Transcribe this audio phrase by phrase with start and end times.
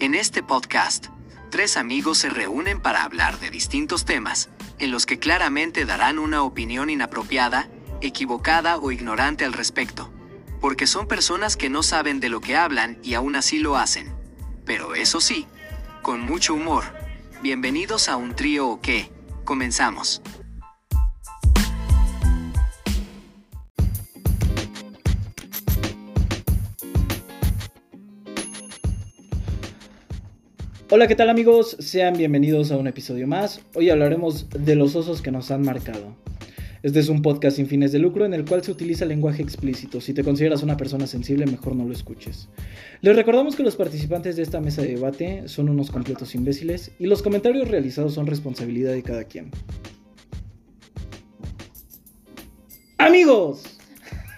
[0.00, 1.06] En este podcast,
[1.50, 4.48] tres amigos se reúnen para hablar de distintos temas,
[4.78, 7.68] en los que claramente darán una opinión inapropiada,
[8.00, 10.08] equivocada o ignorante al respecto,
[10.60, 14.14] porque son personas que no saben de lo que hablan y aún así lo hacen.
[14.64, 15.48] Pero eso sí,
[16.02, 16.84] con mucho humor.
[17.42, 19.10] Bienvenidos a un trío o qué.
[19.42, 20.22] Comenzamos.
[30.90, 31.76] Hola, ¿qué tal amigos?
[31.80, 33.60] Sean bienvenidos a un episodio más.
[33.74, 36.16] Hoy hablaremos de los osos que nos han marcado.
[36.82, 40.00] Este es un podcast sin fines de lucro en el cual se utiliza lenguaje explícito.
[40.00, 42.48] Si te consideras una persona sensible, mejor no lo escuches.
[43.02, 47.04] Les recordamos que los participantes de esta mesa de debate son unos completos imbéciles y
[47.04, 49.50] los comentarios realizados son responsabilidad de cada quien.
[52.96, 53.78] ¡Amigos!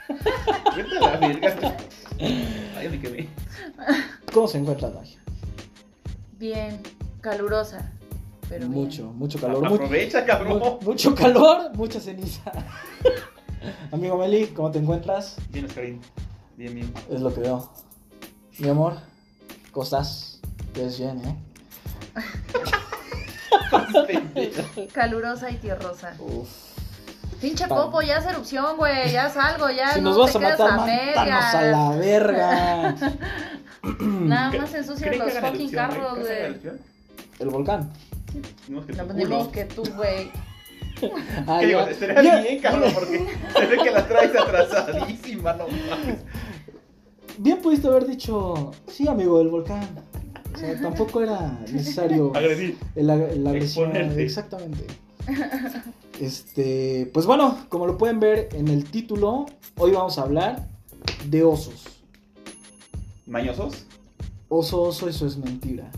[4.32, 5.19] ¿Cómo se encuentra Dagia?
[6.40, 6.80] Bien,
[7.20, 7.92] calurosa,
[8.48, 8.72] pero bien.
[8.84, 9.66] Mucho, mucho calor.
[9.66, 10.58] Aprovecha, cabrón.
[10.58, 12.50] mu- mucho calor, mucha ceniza.
[13.92, 15.36] Amigo Meli, ¿cómo te encuentras?
[15.50, 16.00] Bien, Oscarín.
[16.56, 16.94] Bien, bien.
[17.10, 17.70] Es lo que veo.
[18.58, 18.94] Mi amor,
[19.70, 20.40] ¿cómo estás?
[20.72, 21.36] Te ves bien, ¿eh?
[24.94, 26.14] Calurosa y tierrosa.
[26.18, 26.48] Uf.
[27.40, 27.78] Pinche Pan.
[27.84, 30.40] popo, ya es erupción, güey, ya salgo, ya si no nos vas te a
[30.76, 32.96] matar, a la verga.
[34.00, 36.80] Nada más ensucian ¿Creen los fucking carros, ¿Creen que hagan güey.
[37.38, 37.92] El volcán.
[38.68, 40.30] No, que No que tú, güey.
[41.46, 46.18] Ah, Que digo, estaría bien, cabrón, porque se ve que la traes atrasadísima, no mames.
[47.38, 49.88] Bien pudiste haber dicho, sí, amigo del volcán.
[50.54, 52.76] O sea, tampoco era necesario Agredir.
[52.96, 53.86] el, agresión.
[53.86, 54.22] Exponerte.
[54.22, 54.84] Exactamente.
[56.20, 59.46] Este, pues bueno, como lo pueden ver en el título,
[59.78, 60.66] hoy vamos a hablar
[61.30, 61.99] de osos.
[63.30, 63.86] ¿Mañosos?
[64.48, 65.88] Oso, oso, eso es mentira.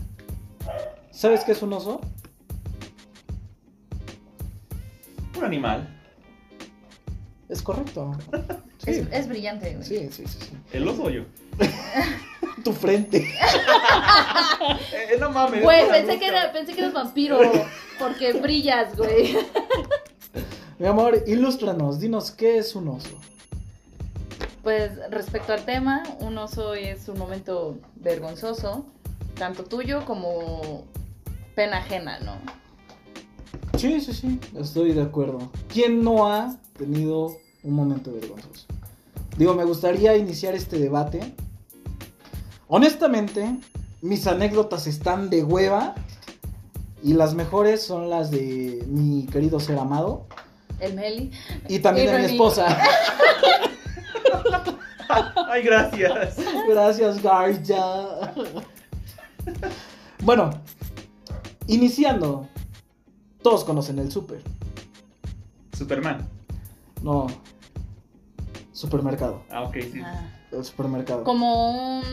[1.09, 1.99] ¿Sabes qué es un oso?
[5.35, 5.89] Un animal.
[7.49, 8.11] Es correcto.
[8.85, 9.87] Es, Sí, es brillante, güey.
[9.87, 10.51] sí, sí, sí, sí.
[10.73, 11.23] ¿El oso o yo?
[12.63, 13.25] Tu frente.
[14.93, 15.63] Eh, no mames.
[15.63, 17.39] Güey, pensé que, era, pensé que eras vampiro,
[17.99, 19.37] porque brillas, güey.
[20.79, 23.17] Mi amor, ilústranos, dinos qué es un oso.
[24.63, 28.85] Pues respecto al tema, un oso es un momento vergonzoso,
[29.37, 30.85] tanto tuyo como
[31.53, 32.37] pena ajena, ¿no?
[33.77, 35.51] Sí, sí, sí, estoy de acuerdo.
[35.67, 38.65] ¿Quién no ha tenido un momento vergonzoso?
[39.37, 41.33] Digo, me gustaría iniciar este debate.
[42.69, 43.57] Honestamente,
[44.01, 45.95] mis anécdotas están de hueva.
[47.01, 50.25] Y las mejores son las de mi querido ser amado.
[50.79, 51.31] El Meli.
[51.67, 52.77] Y también Y de mi esposa.
[55.49, 56.37] Ay, gracias.
[56.69, 58.33] Gracias, Garja.
[60.21, 60.49] Bueno,
[61.67, 62.47] iniciando.
[63.41, 64.41] Todos conocen el super.
[65.77, 66.27] Superman.
[67.01, 67.27] No.
[68.71, 69.43] Supermercado.
[69.49, 70.01] Ah, ok, sí.
[70.03, 71.23] Ah, El supermercado.
[71.23, 72.03] como un...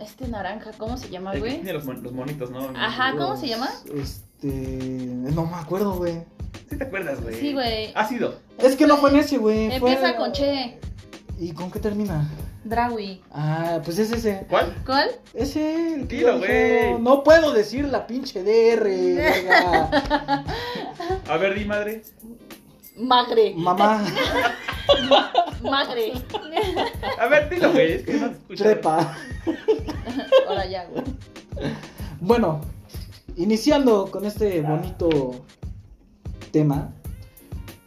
[0.00, 1.54] Este naranja, ¿cómo se llama, güey?
[1.54, 2.68] tiene los, mon- los monitos, ¿no?
[2.76, 3.70] Ajá, ¿cómo se llama?
[3.94, 4.46] Este.
[4.48, 6.22] No me acuerdo, güey.
[6.68, 7.34] Sí te acuerdas, güey.
[7.40, 7.92] Sí, güey.
[7.94, 8.34] Ha sido.
[8.58, 9.78] Es que no fue en ese, güey.
[9.78, 10.78] fue- Empieza con Che,
[11.38, 12.28] ¿Y con qué termina?
[12.64, 13.22] Drawi.
[13.32, 14.46] Ah, pues es ese.
[14.48, 14.74] ¿Cuál?
[14.86, 15.10] ¿Cuál?
[15.34, 15.94] Ese.
[15.94, 16.98] el güey.
[17.00, 18.84] No puedo decir la pinche DR,
[19.16, 19.90] verga.
[21.28, 22.02] A ver, di madre.
[22.96, 23.54] Magre.
[23.56, 24.04] Mamá,
[25.62, 26.12] Magre.
[27.18, 27.92] A ver, dilo, güey.
[27.94, 28.64] Es que no te escucho.
[28.64, 29.16] trepa.
[30.48, 31.04] Ahora ya, güey.
[32.20, 32.60] Bueno,
[33.36, 35.44] iniciando con este bonito
[36.52, 36.92] tema,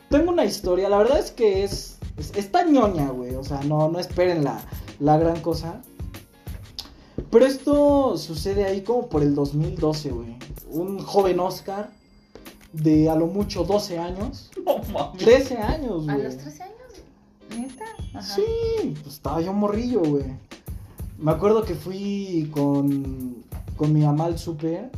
[0.09, 0.89] tengo una historia.
[0.89, 3.35] La verdad es que es, es- está ñoña, güey.
[3.35, 4.59] O sea, no, no esperen la,
[4.99, 5.81] la gran cosa.
[7.31, 10.35] Pero esto sucede ahí como por el 2012, güey.
[10.69, 11.89] Un joven Oscar
[12.73, 14.49] de a lo mucho 12 años.
[14.65, 15.17] No mames.
[15.23, 16.23] 13 años, ¿A güey.
[16.25, 16.75] los 13 años?
[17.57, 17.85] ¿Neta?
[18.13, 18.21] Ajá.
[18.35, 18.43] Sí,
[19.03, 20.25] pues estaba yo morrillo, güey.
[21.17, 23.43] Me acuerdo que fui con,
[23.75, 24.91] con mi mamá al súper,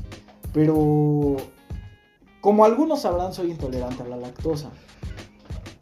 [0.54, 1.38] pero
[2.42, 4.70] como algunos sabrán, soy intolerante a la lactosa.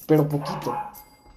[0.05, 0.75] Pero poquito.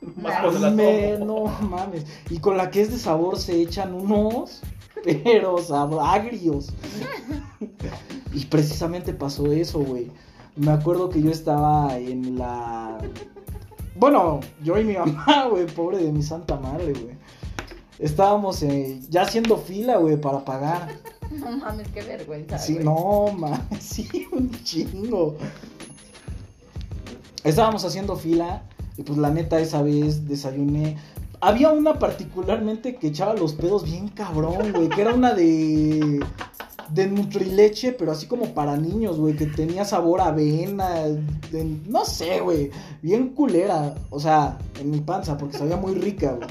[0.17, 0.73] Más cosas
[1.21, 2.07] no mames.
[2.31, 4.61] Y con la que es de sabor se echan unos,
[5.05, 5.59] pero
[6.03, 6.73] agrios.
[8.33, 10.11] y precisamente pasó eso, güey.
[10.57, 12.99] Me acuerdo que yo estaba en la...
[13.97, 17.19] Bueno, yo y mi mamá, güey, pobre de mi santa madre, güey.
[17.99, 20.89] Estábamos eh, ya haciendo fila, güey, para pagar.
[21.31, 22.59] No mames, qué vergüenza.
[22.59, 22.85] Sí, güey.
[22.85, 25.37] no, mames, sí, un chingo.
[27.45, 28.63] Estábamos haciendo fila
[29.01, 30.99] y pues la neta esa vez desayuné.
[31.41, 36.21] Había una particularmente que echaba los pedos bien cabrón, güey, que era una de
[36.91, 41.07] de Nutrileche, pero así como para niños, güey, que tenía sabor a avena,
[41.87, 42.71] no sé, güey,
[43.01, 46.49] bien culera, o sea, en mi panza, porque sabía muy rica, güey.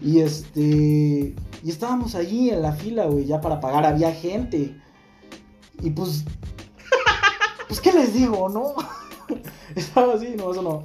[0.00, 4.74] Y este, y estábamos allí en la fila, güey, ya para pagar, había gente.
[5.82, 6.24] Y pues,
[7.68, 8.74] pues, ¿qué les digo, no?
[9.76, 10.84] Estaba así, no, eso no.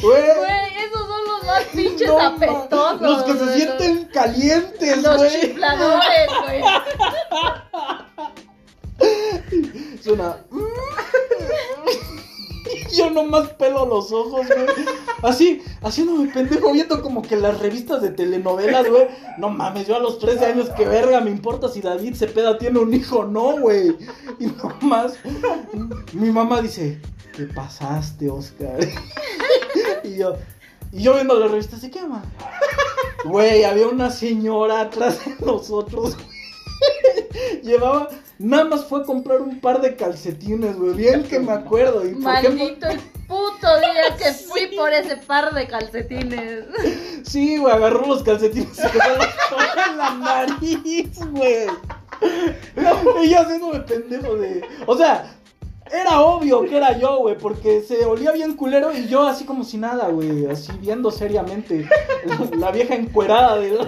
[0.00, 3.00] Güey, Güey, esos son los más pinches no, apestosos.
[3.00, 5.40] Los que se güey, sienten calientes, Los, los güey.
[5.40, 6.62] chifladores, güey.
[10.02, 10.36] Suena.
[12.92, 14.66] Yo nomás pelo los ojos, güey.
[15.24, 19.06] Así, haciéndome pendejo, viendo como que las revistas de telenovelas, güey.
[19.38, 22.78] No mames, yo a los 13 años, que verga me importa si David Cepeda tiene
[22.78, 23.96] un hijo o no, güey.
[24.38, 25.14] Y nomás,
[26.12, 27.00] mi mamá dice,
[27.34, 28.78] ¿qué pasaste, Oscar?
[30.04, 30.34] Y yo,
[30.92, 32.22] y yo viendo las revistas, ¿y qué, mamá?
[33.24, 37.62] Güey, había una señora atrás de nosotros, güey.
[37.62, 40.92] Llevaba, nada más fue a comprar un par de calcetines, güey.
[40.92, 42.06] Bien que me acuerdo.
[42.06, 46.64] Y por ejemplo, Maldito el puto día que fui por ese par de calcetines.
[47.24, 48.94] sí, güey, agarró los calcetines y se los
[49.90, 51.66] en la nariz, güey.
[53.22, 54.64] Y yo haciéndome pendejo de.
[54.86, 55.34] O sea,
[55.92, 59.64] era obvio que era yo, güey, porque se olía bien culero y yo así como
[59.64, 61.88] si nada, güey, así viendo seriamente.
[62.56, 63.78] La vieja encuerada de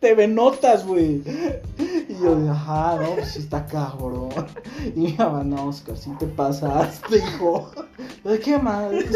[0.00, 1.22] te venotas, güey.
[2.08, 4.30] Y yo de, ajá, no, pues está cabrón.
[4.96, 7.70] Y mi mamá, no, Oscar, sí te pasaste, hijo.
[8.24, 9.06] ¿De qué madre?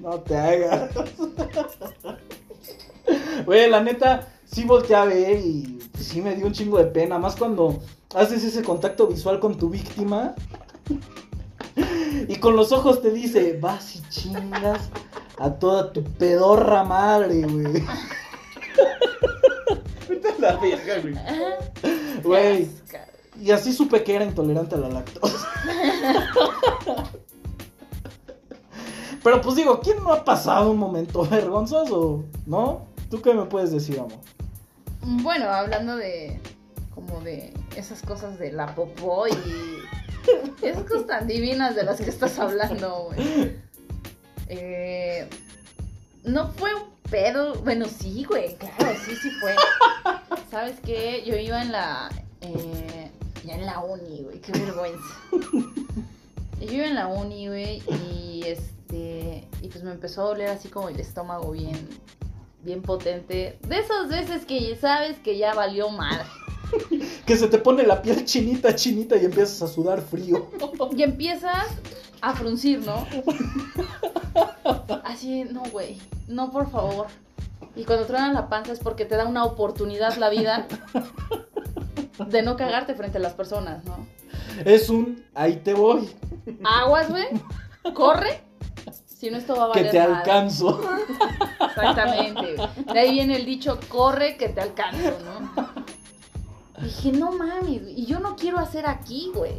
[0.00, 0.90] No te hagas.
[3.46, 7.18] Güey, la neta, sí volteé a ver y sí me dio un chingo de pena.
[7.18, 7.80] Más cuando
[8.14, 10.34] haces ese contacto visual con tu víctima.
[12.28, 14.90] Y con los ojos te dice, vas y chingas
[15.38, 17.84] a toda tu pedorra madre, güey.
[20.08, 21.14] Vete a la verga, güey.
[22.22, 22.68] Güey.
[23.40, 25.48] Y así supe que era intolerante a la lactosa.
[29.22, 32.24] Pero pues digo, ¿quién no ha pasado un momento vergonzoso?
[32.46, 32.86] ¿No?
[33.10, 34.18] ¿Tú qué me puedes decir, amor?
[35.02, 36.40] Bueno, hablando de
[36.94, 39.32] como de esas cosas de la popó y
[40.62, 43.62] esas cosas tan divinas de las que estás hablando, güey.
[44.54, 45.30] Eh,
[46.24, 49.54] no fue un pedo, bueno, sí, güey, claro, sí, sí fue.
[50.50, 51.22] ¿Sabes qué?
[51.26, 52.10] Yo iba en la,
[52.40, 53.10] eh,
[53.44, 55.14] ya en la uni, güey, qué vergüenza.
[56.60, 60.68] Yo iba en la uni, güey, y este, y pues me empezó a doler así
[60.68, 61.86] como el estómago bien,
[62.64, 63.58] bien potente.
[63.68, 66.24] De esas veces que sabes que ya valió mal.
[67.26, 70.48] Que se te pone la piel chinita, chinita y empiezas a sudar frío.
[70.96, 71.66] Y empiezas
[72.22, 73.06] a fruncir, ¿no?
[75.04, 77.08] Así, no, güey, no, por favor.
[77.76, 80.66] Y cuando truenan la panza es porque te da una oportunidad la vida
[82.28, 84.06] de no cagarte frente a las personas, ¿no?
[84.64, 86.08] Es un, ahí te voy,
[86.64, 87.26] Aguas, güey,
[87.94, 88.42] corre,
[89.06, 90.14] si no esto va a que valer te madre.
[90.14, 90.80] alcanzo.
[91.60, 92.56] Exactamente.
[92.92, 95.72] De ahí viene el dicho, corre que te alcanzo, ¿no?
[96.82, 99.54] Dije, no mames, y yo no quiero hacer aquí, güey.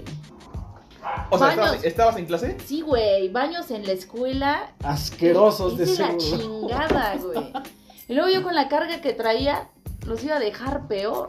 [1.29, 1.65] O sea, Baños.
[1.65, 2.57] ¿estabas, estabas en clase?
[2.65, 4.71] Sí, güey, baños en la escuela.
[4.83, 7.53] Asquerosos de Hice la chingada, güey.
[8.10, 9.69] Y luego yo con la carga que traía,
[10.05, 11.27] los iba a dejar peor.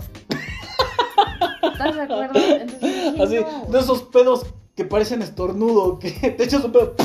[1.63, 2.33] ¿Estás de acuerdo?
[2.35, 6.95] Entonces dije, Así, no, de esos pedos que parecen estornudo, que te echas un pedo.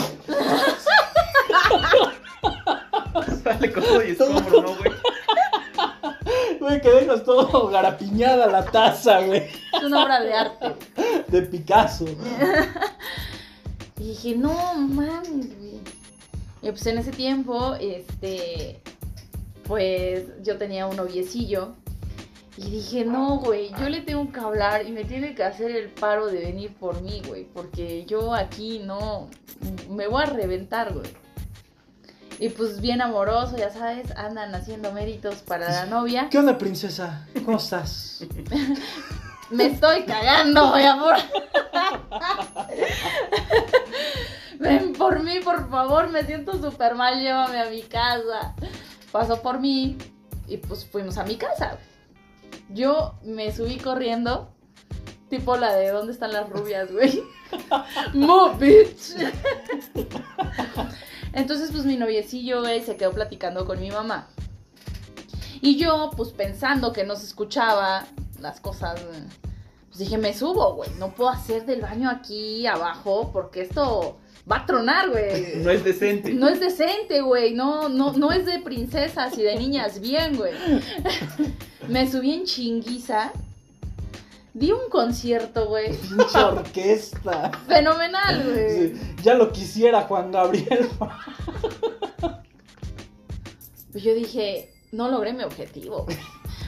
[3.44, 4.92] Sale con todo y escombro, ¿no, güey?
[6.70, 9.40] Güey, que dejas todo garapiñada la taza, güey.
[9.74, 10.76] es una obra de arte.
[11.28, 12.06] De Picasso.
[13.98, 15.82] Y dije, no mames, güey.
[16.62, 18.80] Y pues en ese tiempo, este,
[19.66, 21.74] pues yo tenía un noviecillo.
[22.56, 25.90] Y dije, no, güey, yo le tengo que hablar y me tiene que hacer el
[25.90, 27.44] paro de venir por mí, güey.
[27.44, 29.28] Porque yo aquí no,
[29.90, 31.10] me voy a reventar, güey.
[32.40, 36.30] Y pues bien amoroso, ya sabes, andan haciendo méritos para la novia.
[36.32, 37.28] ¿Qué onda, princesa?
[37.44, 38.24] ¿Cómo estás?
[39.50, 41.16] Me estoy cagando, mi amor.
[44.60, 48.54] Ven por mí, por favor, me siento súper mal, llévame a mi casa.
[49.12, 49.98] Pasó por mí
[50.48, 51.80] y pues fuimos a mi casa.
[52.70, 54.54] Yo me subí corriendo,
[55.30, 57.24] tipo la de ¿Dónde están las rubias, güey?
[58.14, 59.16] Move, bitch.
[61.34, 64.28] Entonces, pues mi noviecillo, güey, se quedó platicando con mi mamá.
[65.62, 68.06] Y yo, pues pensando que no se escuchaba
[68.40, 69.02] las cosas,
[69.88, 70.90] pues dije, me subo, güey.
[71.00, 74.18] No puedo hacer del baño aquí abajo porque esto
[74.50, 75.56] va a tronar, güey.
[75.64, 76.34] No es decente.
[76.34, 77.54] No es decente, güey.
[77.54, 80.54] No, no, no es de princesas y de niñas bien, güey.
[81.88, 83.32] Me subí en chinguiza.
[84.54, 85.96] Di un concierto, güey.
[85.96, 87.52] Pinche orquesta.
[87.68, 88.94] Fenomenal, güey.
[88.96, 90.90] Sí, ya lo quisiera Juan Gabriel.
[93.92, 96.06] Pues yo dije, no logré mi objetivo.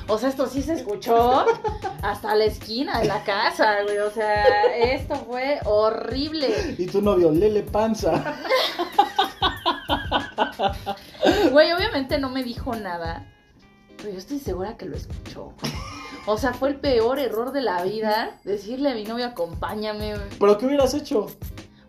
[0.08, 1.46] O sea, esto sí se escuchó
[2.02, 4.00] hasta la esquina de la casa, güey.
[4.00, 6.76] O sea, esto fue horrible.
[6.78, 8.38] Y tu novio, Lele Panza.
[11.52, 13.26] Güey, obviamente no me dijo nada.
[13.98, 15.54] Pero yo estoy segura que lo escuchó.
[16.26, 20.14] O sea, fue el peor error de la vida decirle a mi novio, acompáñame.
[20.40, 21.28] ¿Pero qué hubieras hecho?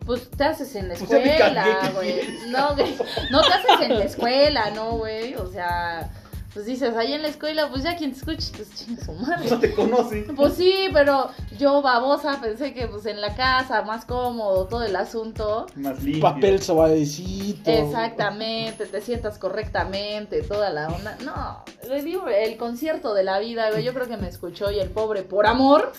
[0.07, 2.39] Pues te haces en la Pues escuela, cagué, ¿qué güey.
[2.49, 2.97] No, güey.
[3.31, 5.35] No te haces en la escuela, no, güey.
[5.35, 6.11] O sea,
[6.54, 9.49] pues dices, ahí en la escuela, pues ya quien te escuche, pues chinga su madre.
[9.49, 10.26] No te conoce.
[10.37, 14.94] Pues sí, pero yo babosa pensé que pues en la casa, más cómodo, todo el
[14.97, 15.66] asunto.
[15.76, 16.23] Más limpio.
[16.23, 17.71] Papel suavecito.
[17.71, 21.16] Exactamente, te sientas correctamente, toda la onda.
[21.25, 23.82] No, le digo el concierto de la vida, güey.
[23.82, 25.92] Yo creo que me escuchó y el pobre, por amor,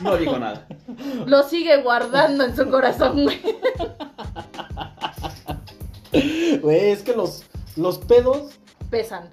[0.00, 0.66] No digo nada.
[1.26, 3.40] lo sigue guardando en su corazón, güey.
[6.62, 7.44] Güey, es que los,
[7.76, 8.58] los pedos,
[8.90, 9.30] Pesan.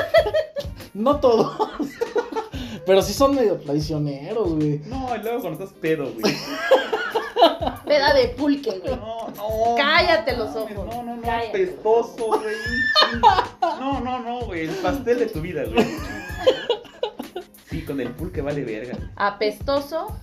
[0.94, 1.56] no todos.
[2.86, 4.80] Pero sí son medio traicioneros, güey.
[4.86, 6.34] No, y luego cuando estás pedo, güey.
[7.86, 8.96] Peda de pulque, güey.
[8.96, 9.74] No, no.
[9.76, 10.72] Cállate no, los ojos.
[10.74, 11.22] No, no, no.
[11.22, 11.66] Cállate.
[11.66, 12.56] Pestoso, güey.
[13.62, 14.62] No, no, no, güey.
[14.62, 15.86] El pastel de tu vida, güey.
[17.68, 18.98] Sí, con el pulque vale verga.
[19.16, 20.16] Apestoso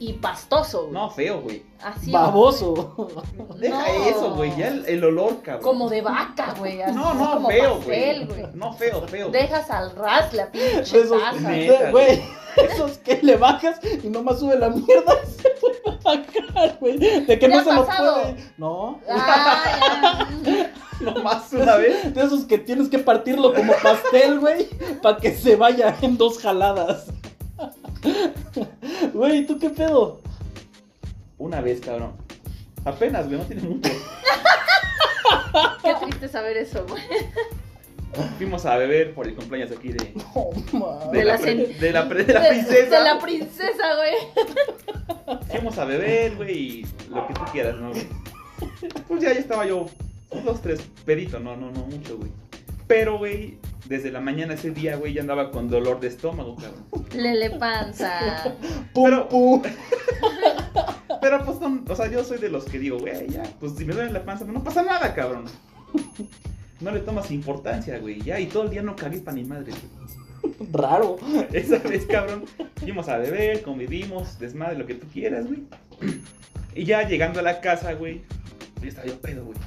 [0.00, 0.92] y pastoso, güey.
[0.94, 1.62] No, feo, güey.
[1.82, 2.10] Así.
[2.10, 3.12] Baboso.
[3.58, 4.04] Deja No.
[4.08, 4.56] eso, güey.
[4.56, 5.62] Ya el, el olor, cabrón.
[5.62, 6.80] Como de vaca, güey.
[6.80, 8.46] así, No, no, como feo, pastel, güey.
[8.54, 9.28] No, feo, feo.
[9.28, 11.38] Dejas al ras la pinche Esos, taza.
[11.50, 12.22] Neta, güey,
[12.56, 16.96] esos que le bajas y nomás sube la mierda y se vuelve a bajar, güey.
[16.98, 18.36] De que ¿Te no se lo puede.
[18.56, 19.00] No.
[19.06, 20.72] Ah, ya.
[21.00, 22.14] Nomás una vez.
[22.14, 24.66] De esos que tienes que partirlo como pastel, güey,
[25.02, 27.06] para que se vaya en dos jaladas.
[29.14, 30.20] Güey, ¿tú qué pedo?
[31.38, 32.12] Una vez, cabrón.
[32.84, 33.90] Apenas, güey, no tiene mucho.
[35.82, 37.02] Qué triste saber eso, güey.
[38.38, 40.12] Fuimos a beber por el cumpleaños aquí de.
[40.34, 41.10] No, mames.
[41.12, 42.98] De, De la, la pre- sen- de la, pre- de la De- princesa.
[42.98, 45.38] De la princesa, güey.
[45.50, 48.06] Fuimos a beber, güey, y lo que tú quieras, ¿no, güey?
[49.08, 49.88] Pues ya, ya estaba yo,
[50.30, 52.30] un, dos, tres, pedito, no, no, no, mucho, güey.
[52.90, 53.56] Pero, güey,
[53.86, 57.06] desde la mañana ese día, güey, ya andaba con dolor de estómago, cabrón.
[57.14, 58.56] Lele panza.
[58.92, 59.62] Pum, Pero- pum.
[61.20, 63.84] Pero, pues, no, o sea, yo soy de los que digo, güey, ya, pues si
[63.84, 65.44] me duele la panza, pues no pasa nada, cabrón.
[66.80, 69.70] No le tomas importancia, güey, ya, y todo el día no cagué para ni madre,
[69.70, 70.72] güey.
[70.72, 71.16] Raro.
[71.52, 75.62] Esa vez, cabrón, fuimos a beber, convivimos, desmadre, lo que tú quieras, güey.
[76.74, 78.22] Y ya llegando a la casa, güey,
[78.82, 79.58] ya estaba yo pedo, güey.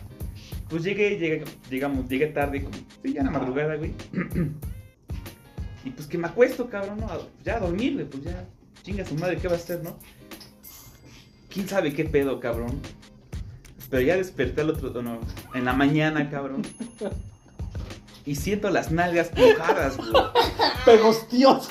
[0.73, 3.93] Pues llegué, llegué, llegamos, llegué tarde, como, sí, ya en la madrugada, güey.
[5.85, 7.07] Y pues que me acuesto, cabrón, ¿no?
[7.43, 8.47] Ya a dormir, güey, pues ya,
[8.81, 9.99] chinga su madre, ¿qué va a hacer, no?
[11.51, 12.81] ¿Quién sabe qué pedo, cabrón?
[13.91, 15.19] Pero ya desperté el otro, no,
[15.53, 16.63] en la mañana, cabrón.
[18.25, 20.11] Y siento las nalgas mojadas, güey.
[20.85, 21.69] Pegostioso.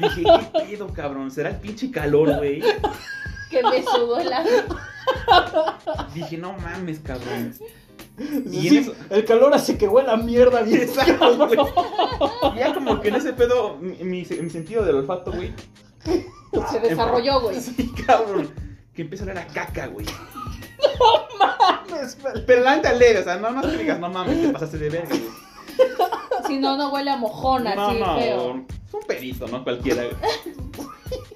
[0.00, 1.30] Dije, ¿qué pedo, cabrón?
[1.30, 2.64] ¿Será el pinche calor, güey?
[3.48, 4.44] Que me sudó la.
[6.12, 7.54] Dije, no mames, cabrón.
[8.18, 10.82] Y Sí, en eso- el calor hace que huela a mierda bien.
[10.82, 11.56] Exacto, güey.
[12.58, 15.52] Ya como que en ese pedo, mi, mi- mi sentido del olfato, güey.
[16.70, 17.60] Se desarrolló, güey.
[17.60, 18.50] Sí, cabrón.
[18.94, 20.06] Que empieza a oler a caca, güey.
[21.38, 22.44] mames, güey.
[22.46, 24.90] Pero la neta leve, o sea, no, no te digas, no mames, te pasaste de
[24.90, 25.28] verga, güey.
[26.46, 28.64] Si no, no huele a mojona, No, así no, feo.
[28.88, 29.62] es un pedito, ¿no?
[29.62, 30.16] Cualquiera, güey.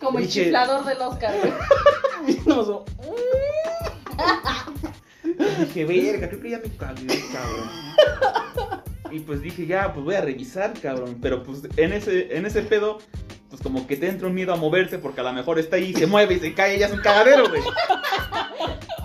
[0.00, 2.38] Como el Dije- chiflador del Oscar, güey.
[5.38, 7.70] Y dije, verga, creo que ya me cagué, cabrón.
[9.10, 11.18] Y pues dije, ya, pues voy a revisar, cabrón.
[11.20, 12.98] Pero pues en ese, en ese pedo,
[13.50, 15.92] pues como que te entra un miedo a moverse porque a lo mejor está ahí,
[15.92, 17.62] se mueve y se cae, ya es un cagadero, güey.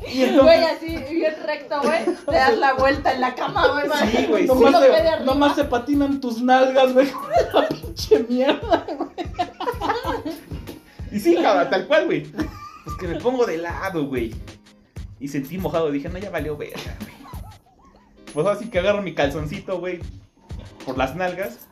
[0.10, 2.06] Y entonces, Güey, así, bien recto, güey.
[2.06, 4.10] Te das la vuelta en la cama, güey.
[4.10, 4.48] Sí, güey, sí.
[4.48, 7.12] Nomás, se, nomás se patinan tus nalgas, güey,
[7.54, 8.86] la pinche mierda.
[11.12, 12.24] y sí, cabrón, tal cual, güey.
[12.24, 14.34] Pues que me pongo de lado, güey.
[15.20, 17.14] Y sentí mojado, dije, no, ya valió verga, güey.
[18.34, 20.00] Pues así que agarro mi calzoncito, güey,
[20.86, 21.68] por las nalgas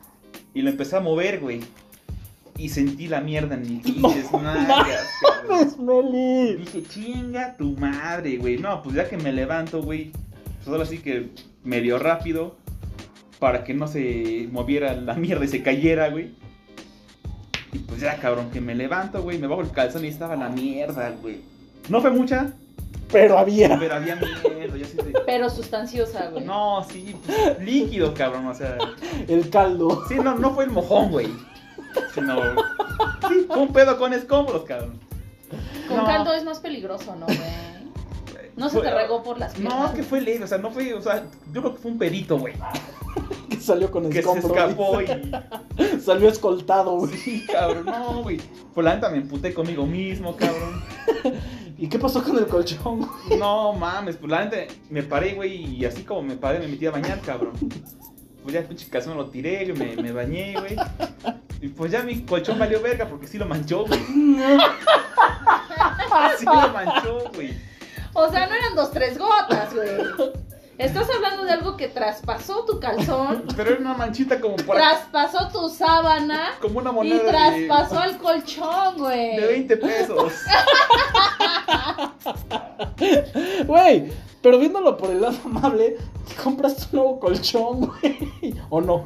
[0.52, 1.60] y lo empecé a mover, güey.
[2.58, 5.48] Y sentí la mierda en mis pinches nalgas, cabrón.
[5.48, 6.56] Mames, Meli.
[6.56, 8.56] Dije, chinga tu madre, güey.
[8.56, 10.10] No, pues ya que me levanto, güey.
[10.56, 11.28] Pues ahora sí que
[11.64, 12.56] medio rápido.
[13.38, 16.34] Para que no se moviera la mierda y se cayera, güey.
[17.74, 19.38] Y pues ya, cabrón, que me levanto, güey.
[19.38, 21.40] Me bajo el calzón y estaba la mierda, güey.
[21.90, 22.54] No fue mucha,
[23.12, 23.78] Pero había.
[23.78, 25.12] Pero había miedo, yo sí de...
[25.24, 26.44] Pero sustanciosa, güey.
[26.44, 28.76] No, sí, pues, líquido, cabrón, o sea...
[29.28, 30.04] El caldo.
[30.08, 31.28] Sí, no, no fue el mojón, güey.
[32.14, 32.36] Sino...
[33.28, 34.98] Sí, fue un pedo con escombros, cabrón.
[35.88, 36.04] Con No.
[36.04, 37.38] caldo es más peligroso, ¿no, güey?
[38.56, 39.78] No se Fue- te regó por las piernas.
[39.78, 41.90] No, es que fue leve, o sea, no fue, o sea, yo creo que fue
[41.90, 42.54] un perito, güey.
[43.50, 45.06] Que salió con Que se escapó y...
[46.00, 47.12] Salió escoltado, güey.
[47.18, 48.38] Sí, cabrón, no, güey.
[48.74, 50.82] Por la neta me emputé conmigo mismo, cabrón.
[51.78, 53.38] ¿Y qué pasó con el colchón, güey?
[53.38, 56.86] No mames, pues la neta me paré, güey, y así como me paré me metí
[56.86, 57.52] a bañar, cabrón.
[58.42, 60.76] Pues ya el pinche calzón lo tiré, me, me bañé, güey.
[61.60, 64.00] Y pues ya mi colchón valió verga porque sí lo manchó, güey.
[66.38, 67.54] Sí lo manchó, güey.
[68.14, 69.88] O sea, no eran dos, tres gotas, güey.
[70.78, 75.48] Estás hablando de algo que traspasó tu calzón, Pero era una manchita como por traspasó
[75.48, 79.36] tu sábana como una y moneda de, traspasó el colchón, güey.
[79.36, 80.32] de 20 pesos.
[83.66, 84.10] Güey,
[84.42, 85.96] pero viéndolo por el lado amable,
[86.28, 88.54] te compraste un nuevo colchón, güey.
[88.70, 89.04] ¿O no?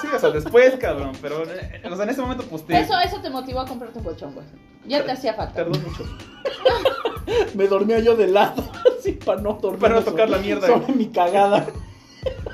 [0.00, 1.12] Sí, o sea, después, cabrón.
[1.22, 3.98] Pero, eh, o sea, en ese momento, pues te Eso, eso te motivó a comprarte
[3.98, 4.46] un colchón, güey.
[4.86, 5.54] Ya te hacía falta.
[5.54, 6.04] tardó mucho.
[7.54, 8.62] Me dormía yo de lado,
[8.98, 9.80] así para no dormir.
[9.80, 10.66] Para no tocar la mierda.
[10.66, 11.66] Sobre mi cagada.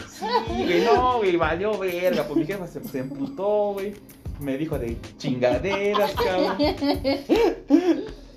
[0.09, 0.27] Sí,
[0.65, 2.25] güey, no, güey, valió verga.
[2.25, 3.95] Pues mi jefa se, se emputó, güey.
[4.41, 6.57] Me dijo de chingaderas, cabrón.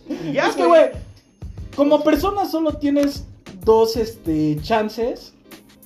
[0.09, 0.91] Y ya, es que, güey,
[1.75, 3.25] como persona solo tienes
[3.63, 5.33] dos este, chances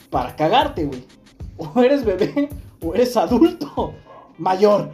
[0.09, 1.03] para cagarte, güey.
[1.57, 2.49] O eres bebé
[2.81, 3.93] o eres adulto
[4.37, 4.91] mayor.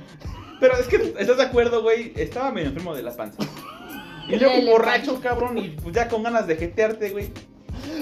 [0.60, 2.14] Pero es que, ¿estás de acuerdo, güey?
[2.16, 3.48] Estaba medio enfermo de las panzas.
[4.28, 7.30] Y luego Lele, borracho, cabrón, y pues ya con ganas de jetearte, güey.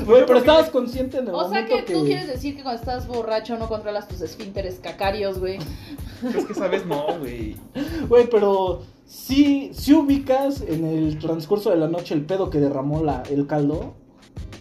[0.05, 3.07] Güey, pero estabas consciente en el O sea que tú quieres decir que cuando estás
[3.07, 5.59] borracho no controlas tus esfínteres cacarios, güey.
[6.35, 7.55] Es que esa vez no, güey.
[8.07, 13.03] Güey, pero sí, sí ubicas en el transcurso de la noche el pedo que derramó
[13.03, 13.95] la, el caldo.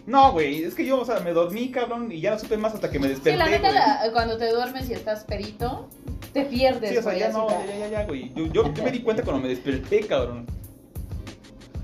[0.07, 2.75] No, güey, es que yo, o sea, me dormí, cabrón, y ya no supe más
[2.75, 5.89] hasta que me Sí, desperté, la neta, cuando te duermes y estás perito,
[6.33, 8.33] te pierdes, Sí, o sea, güey, ya no, ya, ya, ya, güey.
[8.35, 10.47] Yo, yo, yo me di cuenta cuando me desperté, cabrón.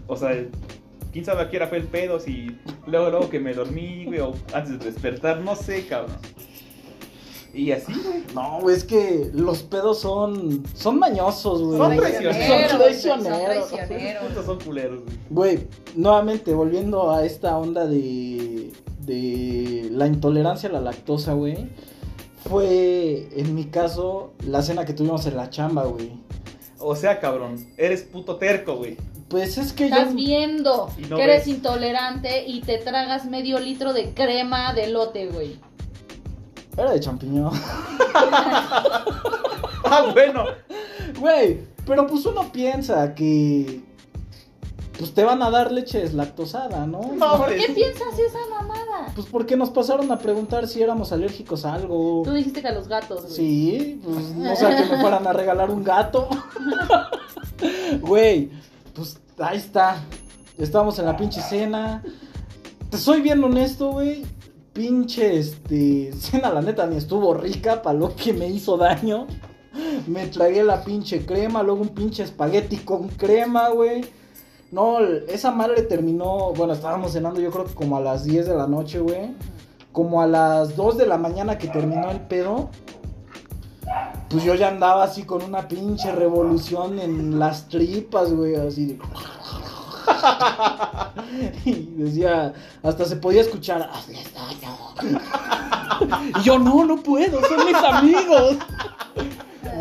[0.06, 0.30] O sea,
[1.12, 4.20] quién sabe a qué hora fue el pedo, si luego, luego que me dormí, güey,
[4.20, 6.16] o antes de despertar, no sé, cabrón.
[7.56, 8.22] Y así, güey.
[8.34, 11.78] No, güey, es que los pedos son, son mañosos, güey.
[11.78, 12.46] Son Traicioneros.
[12.46, 12.78] Son
[13.24, 14.44] traicioneros.
[14.44, 15.18] son culeros, güey.
[15.30, 18.72] Güey, nuevamente, volviendo a esta onda de,
[19.06, 21.70] de la intolerancia a la lactosa, güey.
[22.48, 26.12] Fue, en mi caso, la cena que tuvimos en la chamba, güey.
[26.78, 28.98] O sea, cabrón, eres puto terco, güey.
[29.28, 30.14] Pues es que Estás yo...
[30.14, 31.48] viendo no que eres ves.
[31.56, 35.58] intolerante y te tragas medio litro de crema de lote, güey.
[36.76, 37.52] Era de champiñón.
[39.88, 40.44] Ah, bueno.
[41.20, 43.82] Güey, pero pues uno piensa que...
[44.98, 47.12] Pues te van a dar leche deslactosada, ¿no?
[47.14, 49.12] No, ¿Por qué piensas esa mamada?
[49.14, 52.22] Pues porque nos pasaron a preguntar si éramos alérgicos a algo.
[52.24, 53.32] Tú dijiste que a los gatos, güey.
[53.34, 56.28] Sí, pues no sé que me fueran a regalar un gato.
[58.00, 58.50] Güey,
[58.96, 60.02] pues ahí está.
[60.58, 62.02] Estábamos en la pinche cena.
[62.90, 64.24] Te soy bien honesto, güey.
[64.72, 69.26] Pinche este cena, la neta, ni estuvo rica para lo que me hizo daño.
[70.06, 74.04] Me tragué la pinche crema, luego un pinche espagueti con crema, güey.
[74.72, 78.56] No, esa madre terminó, bueno, estábamos cenando yo creo que como a las 10 de
[78.56, 79.34] la noche, güey.
[79.92, 82.70] Como a las 2 de la mañana que terminó el pedo.
[84.28, 88.98] Pues yo ya andaba así con una pinche revolución en las tripas, güey, así de...
[91.64, 93.90] Y decía, hasta se podía escuchar.
[96.38, 98.56] Y yo, no, no puedo, son mis amigos.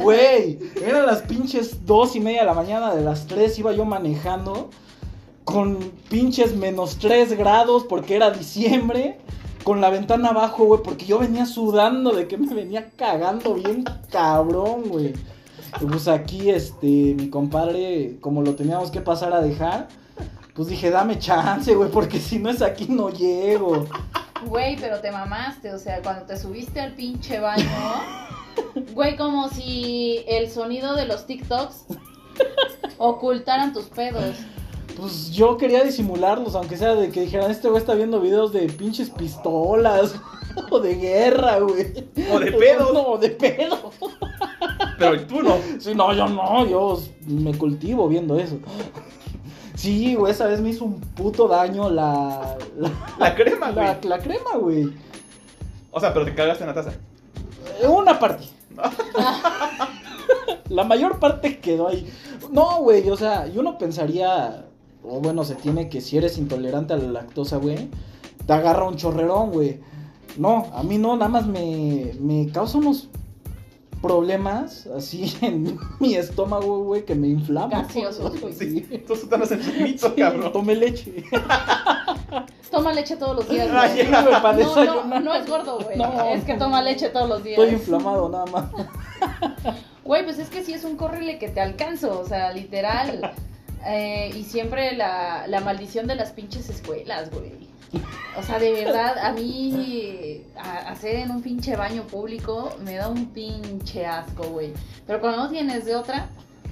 [0.02, 3.86] Güey, eran las pinches dos y media de la mañana, de las tres iba yo
[3.86, 4.70] manejando
[5.46, 5.78] con
[6.10, 9.20] pinches menos tres grados porque era diciembre,
[9.66, 13.84] con la ventana abajo, güey, porque yo venía sudando de que me venía cagando bien
[14.12, 15.14] cabrón, güey.
[15.82, 19.88] Pues aquí, este, mi compadre, como lo teníamos que pasar a dejar,
[20.54, 23.88] pues dije, dame chance, güey, porque si no es aquí no llego.
[24.46, 27.66] Güey, pero te mamaste, o sea, cuando te subiste al pinche baño,
[28.94, 31.86] güey, como si el sonido de los TikToks
[33.00, 34.36] ocultaran tus pedos.
[34.98, 38.68] Pues yo quería disimularlos, aunque sea de que dijeran, este güey está viendo videos de
[38.70, 40.16] pinches pistolas
[40.72, 42.08] o de guerra, güey.
[42.32, 42.94] O de pedos.
[42.94, 43.92] No, de pedo.
[44.98, 45.58] Pero tú no.
[45.80, 48.58] Sí, no, yo no, yo me cultivo viendo eso.
[49.76, 52.58] Sí, güey, esa vez me hizo un puto daño la...
[52.78, 53.86] La, La crema, güey.
[53.86, 54.90] la, la crema, güey.
[55.92, 56.94] O sea, pero te cagaste en la taza.
[57.82, 58.46] Eh, Una parte.
[60.70, 62.10] la mayor parte quedó ahí.
[62.52, 64.66] No, güey, o sea, yo no pensaría.
[65.10, 67.90] O bueno, se tiene que si eres intolerante a la lactosa, güey,
[68.46, 69.80] te agarra un chorrerón, güey.
[70.38, 73.10] No, a mí no, nada más me, me causa unos
[74.02, 77.84] problemas así en mi estómago, güey, que me inflama.
[77.84, 78.54] Gaseosos, güey.
[78.54, 78.98] Sí, Sí.
[79.08, 79.28] tú Sí,
[80.18, 80.52] cabrón.
[80.52, 81.24] Tome leche.
[82.72, 84.06] Toma leche todos los días, güey.
[84.10, 84.22] ya.
[84.22, 85.98] Güey, para No, no, no es gordo, güey.
[85.98, 87.58] No, es que toma leche todos los días.
[87.58, 88.66] Estoy inflamado, nada más.
[90.04, 93.32] Güey, pues es que sí es un córrele que te alcanzo, o sea, literal.
[93.88, 97.52] Eh, y siempre la, la maldición de las pinches escuelas, güey.
[98.38, 103.08] O sea, de verdad, a mí a- hacer en un pinche baño público me da
[103.08, 104.74] un pinche asco, güey.
[105.08, 106.28] Pero cuando no tienes de otra,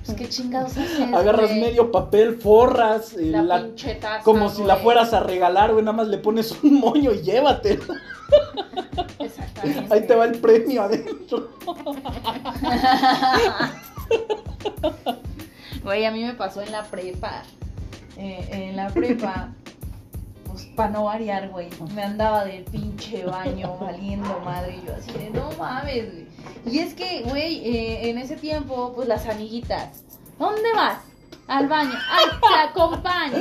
[0.06, 1.14] pues qué chingados haces.
[1.14, 1.62] Agarras güey?
[1.62, 5.86] medio papel, forras, eh, la, la- pinche taza, como si la fueras a regalar, güey,
[5.86, 7.80] nada más le pones un moño y llévate.
[9.20, 9.94] Exactamente.
[9.94, 11.50] Ahí te va el premio adentro.
[15.84, 17.44] Güey, a mí me pasó en la prepa.
[18.18, 19.50] Eh, en la prepa,
[20.46, 24.80] pues para no variar, güey, me andaba del pinche baño valiendo madre.
[24.82, 26.28] Y yo así de, no mames, güey.
[26.66, 30.04] Y es que, güey, eh, en ese tiempo, pues las amiguitas,
[30.40, 31.00] ¿dónde vas?
[31.48, 31.92] Al baño.
[32.10, 33.38] ¡Ay, te acompaño!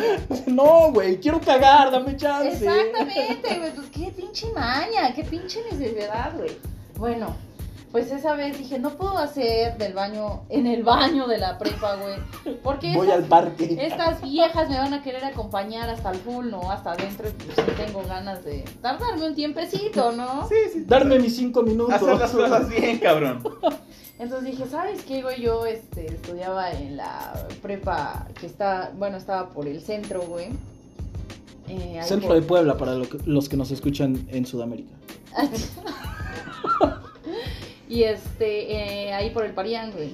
[0.47, 2.49] No, güey, quiero cagar, dame chance.
[2.49, 6.51] Exactamente, güey, pues qué pinche maña, qué pinche necesidad, güey.
[6.97, 7.35] Bueno,
[7.93, 11.97] pues esa vez dije, no puedo hacer del baño, en el baño de la prepa,
[11.97, 12.17] güey.
[12.63, 13.77] Porque Voy esas- al parque.
[13.81, 16.71] estas viejas me van a querer acompañar hasta el full, ¿no?
[16.71, 20.49] Hasta adentro, y pues tengo ganas de tardarme un tiempecito, ¿no?
[20.49, 20.85] Sí, sí.
[20.87, 21.95] Darme mis cinco minutos.
[21.95, 23.43] Hacer las cosas bien, cabrón.
[24.19, 25.41] Entonces dije, ¿sabes qué, güey?
[25.43, 30.49] Yo este, estudiaba en la prepa que está, bueno, estaba por el centro, güey.
[31.69, 34.93] Eh, Centro por- de Puebla para lo que- los que nos escuchan en Sudamérica.
[37.93, 40.13] y este, eh, ahí por el Parián, güey.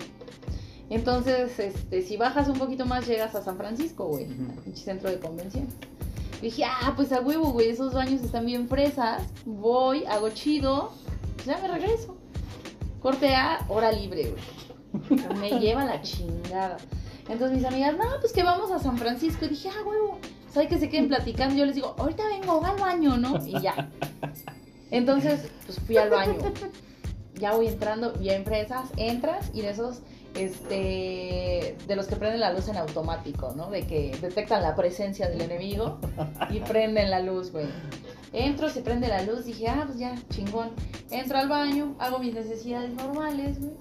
[0.91, 4.25] Entonces, este, si bajas un poquito más, llegas a San Francisco, güey.
[4.25, 5.75] Al pinche centro de convenciones.
[6.43, 9.23] Dije, ah, pues a huevo, güey, esos baños están bien fresas.
[9.45, 10.91] Voy, hago chido,
[11.37, 12.17] pues ya me regreso.
[13.01, 15.37] Corte A, hora libre, güey.
[15.39, 16.79] Me lleva la chingada.
[17.29, 19.45] Entonces mis amigas, no, pues que vamos a San Francisco.
[19.45, 20.19] Y dije, ah, huevo,
[20.53, 21.55] ¿sabes que se queden platicando?
[21.55, 23.39] Yo les digo, ahorita vengo al baño, ¿no?
[23.47, 23.89] Y ya.
[24.91, 26.39] Entonces, pues fui al baño.
[27.39, 30.01] Ya voy entrando, bien fresas, entras y de esos,
[30.35, 33.71] este, de los que prenden la luz en automático, ¿no?
[33.71, 35.99] De que detectan la presencia del enemigo
[36.51, 37.67] y prenden la luz, güey.
[38.33, 40.71] Entro, se prende la luz, dije, ah, pues ya, chingón.
[41.11, 43.73] Entro al baño, hago mis necesidades normales, güey.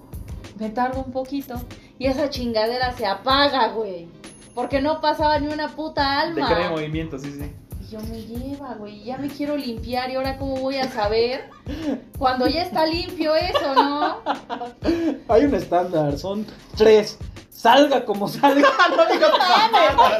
[0.58, 1.54] Me tardo un poquito
[1.98, 4.08] y esa chingadera se apaga, güey.
[4.54, 6.08] Porque no pasaba ni una puta Te
[6.40, 6.48] alma.
[6.52, 7.52] crea en movimiento, sí, sí.
[7.90, 11.48] Yo me lleva, güey, ya me quiero limpiar y ahora cómo voy a saber
[12.18, 14.18] cuando ya está limpio eso, ¿no?
[15.28, 16.46] Hay un estándar, son
[16.76, 17.16] tres.
[17.50, 18.68] Salga como salga.
[18.96, 19.30] no digas.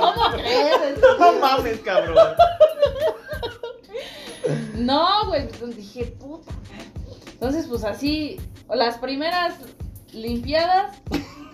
[0.00, 0.98] ¿Cómo crees?
[1.18, 2.16] No mames, cabrón.
[4.74, 6.52] No, güey, pues dije, puta.
[7.32, 8.40] Entonces, pues así,
[8.72, 9.56] las primeras
[10.12, 10.96] limpiadas,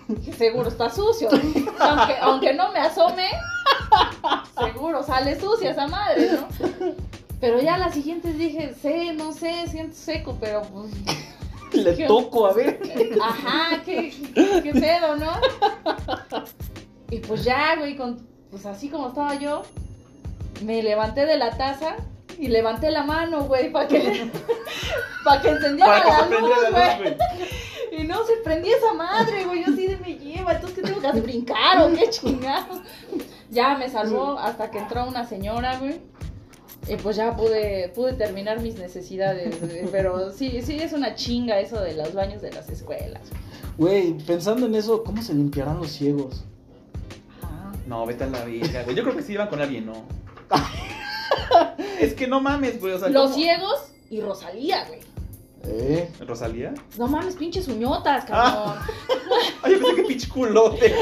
[0.37, 1.29] seguro está sucio.
[1.79, 3.29] Aunque, aunque no me asome,
[4.59, 6.47] seguro sale sucia esa madre, ¿no?
[7.39, 10.91] Pero ya las siguientes dije, sé, no sé, siento seco, pero pues,
[11.73, 12.79] Le toco, a ver.
[13.21, 14.13] ajá, qué,
[14.63, 15.31] qué pedo, ¿no?
[17.09, 19.63] Y pues ya, güey, con, pues así como estaba yo,
[20.63, 21.97] me levanté de la taza
[22.39, 24.31] y levanté la mano, güey, para que,
[25.23, 27.17] para que encendiera Para que la luz, la luz, güey.
[27.97, 29.63] Y no se prendía esa madre, güey.
[29.65, 30.53] Yo así de me lleva.
[30.53, 31.21] Entonces, ¿qué tengo que hacer?
[31.23, 32.79] ¿Brincar o qué chingados?
[33.51, 35.99] Ya me salvó hasta que entró una señora, güey.
[36.87, 39.85] Y pues ya pude, pude terminar mis necesidades, güey.
[39.91, 43.21] Pero sí, sí es una chinga eso de los baños de las escuelas.
[43.77, 46.43] Güey, pensando en eso, ¿cómo se limpiarán los ciegos?
[47.41, 47.71] Ajá.
[47.87, 48.95] No, vete a la verga, güey.
[48.95, 50.03] Yo creo que sí iban con alguien, ¿no?
[51.99, 52.93] es que no mames, güey.
[52.93, 53.35] O sea, Los ¿cómo?
[53.35, 54.99] ciegos y Rosalía, güey.
[55.67, 56.11] ¿Eh?
[56.27, 56.73] ¿Rosalía?
[56.97, 58.75] No mames, pinches uñotas, cabrón.
[59.63, 60.93] Ay, yo pensé que pinche culote.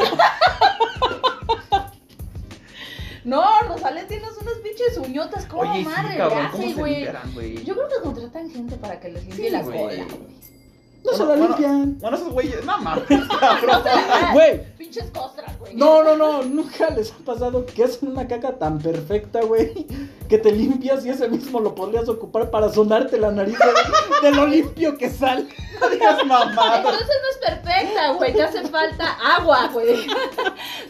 [3.26, 5.46] No, Rosalía tienes unas pinches uñotas.
[5.46, 6.40] ¿Cómo Oye, madre sí, cabrón.
[6.46, 6.94] hace, ¿Cómo se güey?
[6.96, 7.64] limpiarán, güey?
[7.64, 9.78] Yo creo que contratan gente para que les limpie Sí, la güey.
[9.78, 10.44] cola, güey.
[11.06, 11.98] No se la Bueno, limpian.
[12.00, 13.06] Bueno, esos güeyes, no mames,
[13.40, 13.84] cabrón.
[14.34, 15.53] Güey, Pinches costras.
[15.76, 19.86] No, no, no, nunca les ha pasado que hacen una caca tan perfecta, güey,
[20.30, 24.36] que te limpias y ese mismo lo podrías ocupar para sonarte la nariz de, de
[24.36, 25.48] lo limpio que sale.
[25.82, 26.78] No digas mamadas.
[26.78, 28.32] Entonces no es perfecta, güey.
[28.32, 30.08] Te hace falta agua, güey.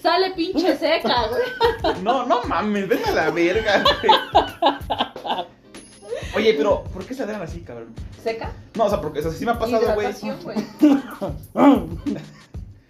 [0.04, 2.04] Sale pinche seca, güey.
[2.04, 4.14] No, no mames, vete a la verga, güey.
[6.36, 7.94] Oye, pero, ¿por qué saldrán así, cabrón?
[8.24, 8.52] ¿Seca?
[8.76, 10.14] No, o sea, porque o sea, sí me ha pasado, güey.
[10.14, 10.32] Sí.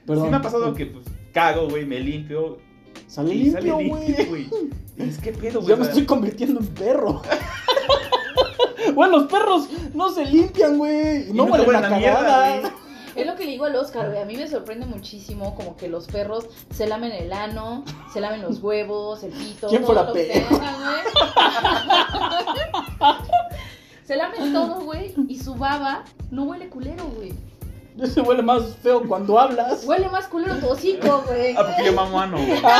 [0.05, 0.31] Perdón.
[0.31, 2.59] me ha pasado que, pues, cago, güey, me limpio,
[3.07, 4.25] Sale Y limpio, güey.
[4.25, 4.49] güey.
[4.97, 5.69] Es que pedo, güey.
[5.69, 7.21] Ya me estoy convirtiendo en perro.
[8.93, 11.31] Güey, los perros no se limpian, güey.
[11.31, 12.71] No nunca huelen a mierda, güey.
[13.15, 14.21] Es lo que le digo al Oscar, güey.
[14.21, 18.41] A mí me sorprende muchísimo como que los perros se lamen el ano, se lamen
[18.41, 21.01] los huevos, el pito, ¿Quién todo lo que tengan, güey.
[24.05, 25.13] se lamen todo, güey.
[25.27, 27.33] Y su baba no huele culero, güey.
[28.13, 29.85] Se huele más feo cuando hablas.
[29.85, 31.55] Huele más culero tu hocico, güey.
[31.57, 32.61] Ah, porque yo mamo ano, güey.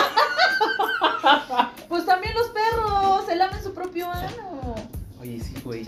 [1.88, 4.76] Pues también los perros se lamen su propio ano.
[5.22, 5.86] Oye, sí, güey.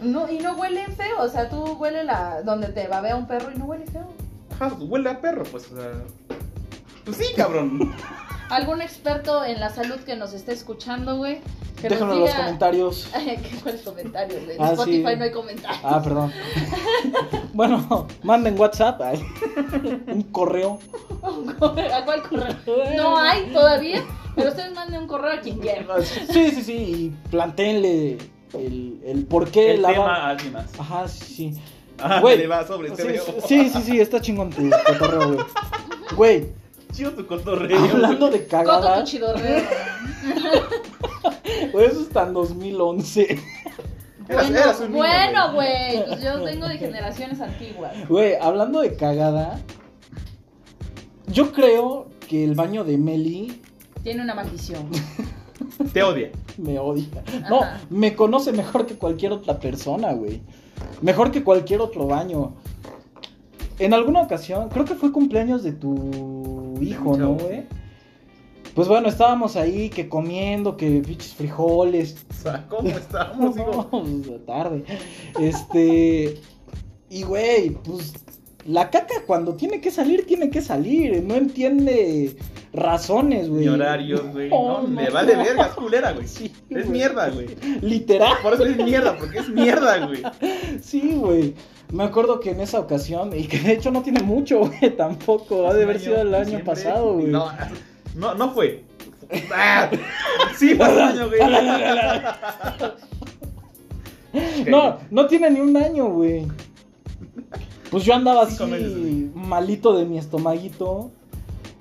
[0.00, 1.16] No, y no huelen feo.
[1.18, 4.06] O sea, tú huele la donde te babea un perro y no huele feo.
[4.54, 5.90] Ajá, huele a perro, pues, o sea.
[7.04, 7.92] Pues sí, cabrón.
[8.50, 11.38] ¿Algún experto en la salud que nos esté escuchando, güey?
[11.82, 13.08] Déjalo en los comentarios.
[13.24, 14.42] ¿Qué cuáles comentarios?
[14.48, 15.16] En Ah, Spotify sí.
[15.16, 15.80] no hay comentarios.
[15.84, 16.32] Ah, perdón.
[17.54, 19.00] bueno, manden WhatsApp.
[19.02, 19.24] ay.
[20.08, 20.78] Un correo.
[21.22, 22.54] ¿A cuál correo?
[22.96, 24.02] No hay todavía,
[24.34, 25.86] pero ustedes manden un correo a quien quieran.
[26.04, 26.72] Sí, sí, sí.
[26.74, 28.18] Y plantéenle
[28.54, 30.66] el, el por qué El la tema va- a alguien más.
[30.78, 31.60] Ajá, sí, sí.
[32.02, 32.38] Ah, Güey.
[32.38, 33.24] le va sobre Sí, veo.
[33.46, 35.44] sí, sí, sí, está chingón tu cotorreo, güey.
[36.16, 36.46] Güey,
[36.92, 37.78] Chido tu cotorreo.
[37.78, 39.62] hablando de Coto tu cagada, chidorreo.
[41.72, 43.22] güey, eso está en 2011.
[44.28, 46.04] Eras- Bueno, eras un niño, bueno, güey.
[46.06, 47.92] Pues yo vengo de generaciones antiguas.
[48.08, 49.60] Güey, hablando de cagada,
[51.26, 53.60] yo creo que el baño de Meli
[54.02, 54.88] Tiene una maldición.
[55.92, 56.30] Te odia.
[56.58, 57.22] me odia.
[57.48, 57.80] No, Ajá.
[57.90, 60.40] me conoce mejor que cualquier otra persona, güey.
[61.02, 62.54] Mejor que cualquier otro baño.
[63.80, 67.64] En alguna ocasión, creo que fue cumpleaños de tu hijo, ¿no, güey?
[68.74, 73.56] Pues bueno, estábamos ahí que comiendo, que pinches frijoles, O sea, ¿cómo estamos?
[73.56, 74.84] Digo, No, pues, tarde.
[75.40, 76.40] Este.
[77.08, 78.12] Y güey, pues.
[78.66, 81.22] La caca cuando tiene que salir, tiene que salir.
[81.24, 82.36] No entiende
[82.74, 83.62] razones, güey.
[83.62, 84.48] mi horario, güey.
[84.50, 86.28] No, No, me no, vale verga, es culera, güey.
[86.28, 87.48] Sí, Es mierda, güey.
[87.80, 88.34] Literal.
[88.42, 90.22] Por eso es mierda, porque es mierda, güey.
[90.82, 91.54] Sí, güey.
[91.92, 95.68] Me acuerdo que en esa ocasión, y que de hecho no tiene mucho, güey, tampoco.
[95.68, 97.26] Ha de haber sido el año pasado, güey.
[97.26, 97.50] No,
[98.14, 98.84] no, no fue.
[99.54, 99.90] Ah,
[100.56, 101.40] sí, fue un año, güey.
[104.68, 106.46] No, no tiene ni un año, güey.
[107.90, 108.92] Pues yo andaba así, meses,
[109.34, 111.10] malito de mi estomaguito.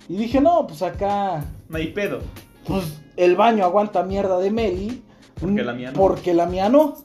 [0.08, 1.46] Y dije, no, pues acá.
[1.68, 2.20] No hay pedo.
[2.66, 5.04] Pues el baño aguanta mierda de Meli.
[5.40, 6.00] Porque la mía no.
[6.00, 6.98] Porque la mía no.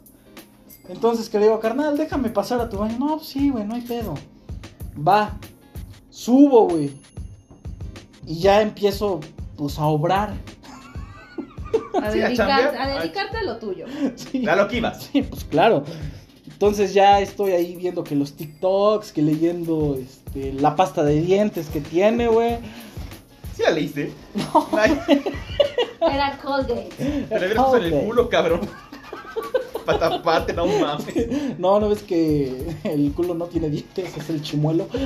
[0.88, 2.96] Entonces que le digo, carnal, déjame pasar a tu baño.
[2.98, 4.14] No, pues sí, güey, no hay pedo.
[4.96, 5.36] Va.
[6.10, 6.92] Subo, güey.
[8.26, 9.20] Y ya empiezo,
[9.56, 10.34] pues, a obrar.
[12.02, 12.76] A, Sí, a dedicar- chambear.
[12.76, 13.86] a dedicarte a lo tuyo.
[14.16, 14.46] Sí.
[14.46, 15.02] A lo que ibas.
[15.12, 15.84] Sí, pues claro.
[16.46, 21.68] Entonces ya estoy ahí viendo que los TikToks, que leyendo este, la pasta de dientes
[21.68, 22.58] que tiene, güey.
[23.56, 24.12] ¿Sí la leíste?
[24.72, 25.00] Ay,
[26.00, 26.88] Era Colgate.
[27.28, 28.60] te la hubieras en el culo, cabrón.
[29.84, 31.06] Para taparte, no mames.
[31.58, 34.86] No, no ves que el culo no tiene dientes, es el chimuelo.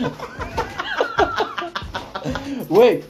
[2.69, 3.03] Güey,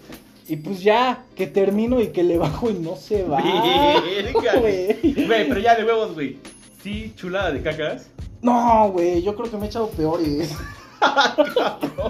[0.46, 3.42] y pues ya, que termino y que le bajo y no se va.
[3.42, 6.38] Güey, pero ya de huevos, güey.
[6.83, 8.09] Sí, chulada de cacas.
[8.40, 10.54] No, güey, yo creo que me he echado peores.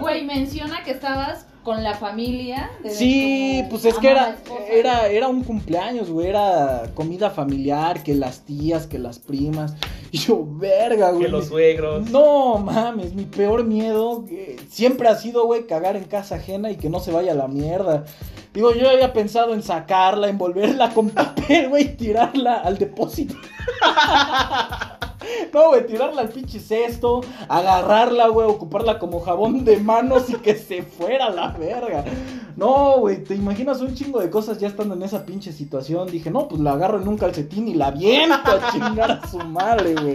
[0.01, 2.71] Güey, menciona que estabas con la familia.
[2.83, 4.39] de Sí, pues es que era,
[4.73, 9.75] era, era un cumpleaños, güey, era comida familiar, que las tías, que las primas.
[10.11, 11.25] Y yo, verga, güey.
[11.25, 12.11] Que los suegros.
[12.11, 16.77] No mames, mi peor miedo que siempre ha sido, güey, cagar en casa ajena y
[16.77, 18.07] que no se vaya a la mierda.
[18.55, 23.35] Digo, yo había pensado en sacarla, envolverla con papel, güey, y tirarla al depósito.
[25.53, 30.55] No, güey, tirarla al pinche cesto, agarrarla, güey, ocuparla como jabón de manos y que
[30.55, 32.05] se fuera a la verga.
[32.57, 36.09] No, güey, te imaginas un chingo de cosas ya estando en esa pinche situación.
[36.11, 39.39] Dije, no, pues la agarro en un calcetín y la viento a chingar a su
[39.39, 40.15] madre, güey.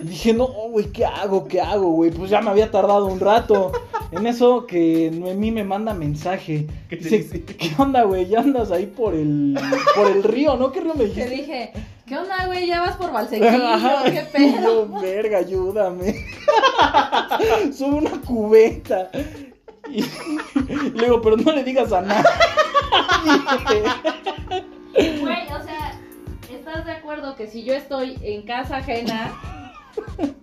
[0.00, 1.46] Dije, no, güey, ¿qué hago?
[1.46, 2.10] ¿Qué hago, güey?
[2.10, 3.72] Pues ya me había tardado un rato.
[4.10, 6.66] En eso que Noemí me manda mensaje.
[6.88, 7.44] ¿Qué te Dice, dice?
[7.44, 8.26] ¿qué onda, güey?
[8.26, 9.58] Ya andas ahí por el,
[9.94, 10.72] por el río, ¿no?
[10.72, 11.30] ¿Qué río me Te dijiste?
[11.30, 11.72] dije,
[12.06, 12.66] ¿qué onda, güey?
[12.66, 14.04] ¿Ya vas por Valsequillo?
[14.04, 14.60] ¿Qué pedo?
[14.62, 16.26] yo, verga, ayúdame.
[17.72, 19.10] Sube una cubeta.
[19.90, 20.02] Y,
[20.94, 22.24] le digo, pero no le digas a nadie.
[24.94, 26.00] Güey, o sea,
[26.50, 29.32] ¿estás de acuerdo que si yo estoy en casa ajena,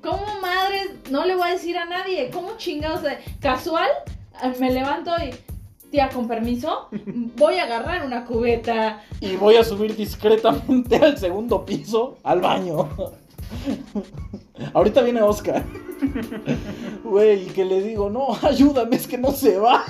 [0.02, 2.30] ¿cómo madres no le voy a decir a nadie?
[2.32, 3.89] ¿Cómo chingados de casual?
[4.41, 5.34] ah, Me levanto y,
[5.91, 6.88] tía, con permiso,
[7.36, 9.04] voy a agarrar una cubeta.
[9.19, 12.89] Y voy a subir discretamente al segundo piso, al baño.
[14.73, 15.63] Ahorita viene Oscar.
[17.04, 19.84] Güey, que le digo, no, ayúdame, es que no se va.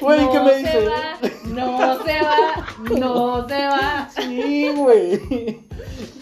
[0.00, 0.88] Güey, no ¿qué me se dice?
[0.88, 2.66] va, no se va,
[2.98, 4.08] no se va.
[4.14, 5.65] Sí, güey.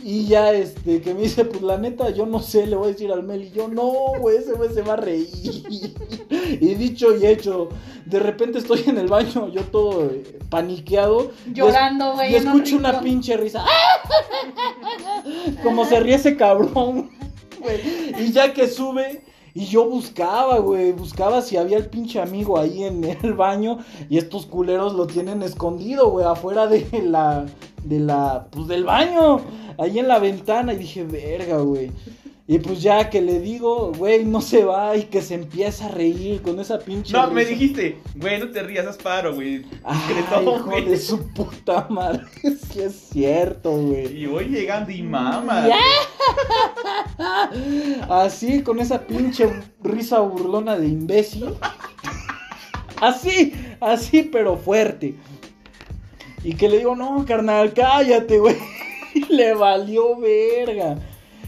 [0.07, 2.93] Y ya, este, que me dice, pues la neta, yo no sé, le voy a
[2.93, 3.45] decir al Mel.
[3.45, 3.91] Y yo, no,
[4.21, 5.31] güey, ese güey se va a reír.
[6.61, 7.71] Y dicho y hecho,
[8.05, 11.31] de repente estoy en el baño, yo todo eh, paniqueado.
[11.47, 12.33] Llorando, güey.
[12.33, 13.65] Y un escucho una pinche risa.
[15.63, 17.11] Como se ríe ese cabrón,
[17.61, 17.81] güey.
[18.19, 19.23] Y ya que sube.
[19.57, 23.79] Y yo buscaba, güey, buscaba si había el pinche amigo ahí en el baño
[24.11, 27.47] y estos culeros lo tienen escondido, güey, afuera de la,
[27.85, 29.41] de la, pues del baño,
[29.79, 31.93] ahí en la ventana y dije, verga, güey.
[32.47, 35.89] Y pues ya que le digo, güey, no se va y que se empieza a
[35.89, 39.65] reír con esa pinche No, me dijiste, güey, no te rías, haz paro, güey.
[39.83, 40.85] Ay, Discretón, hijo güey.
[40.85, 44.25] de su puta madre, sí es cierto, güey.
[44.25, 45.69] Y voy llegando y mama.
[45.69, 45.79] Ya.
[48.11, 49.49] Así, con esa pinche
[49.83, 51.47] risa burlona de imbécil.
[53.01, 55.15] Así, así, pero fuerte.
[56.43, 58.57] Y que le digo, no, carnal, cállate, güey.
[59.15, 60.97] Y le valió verga.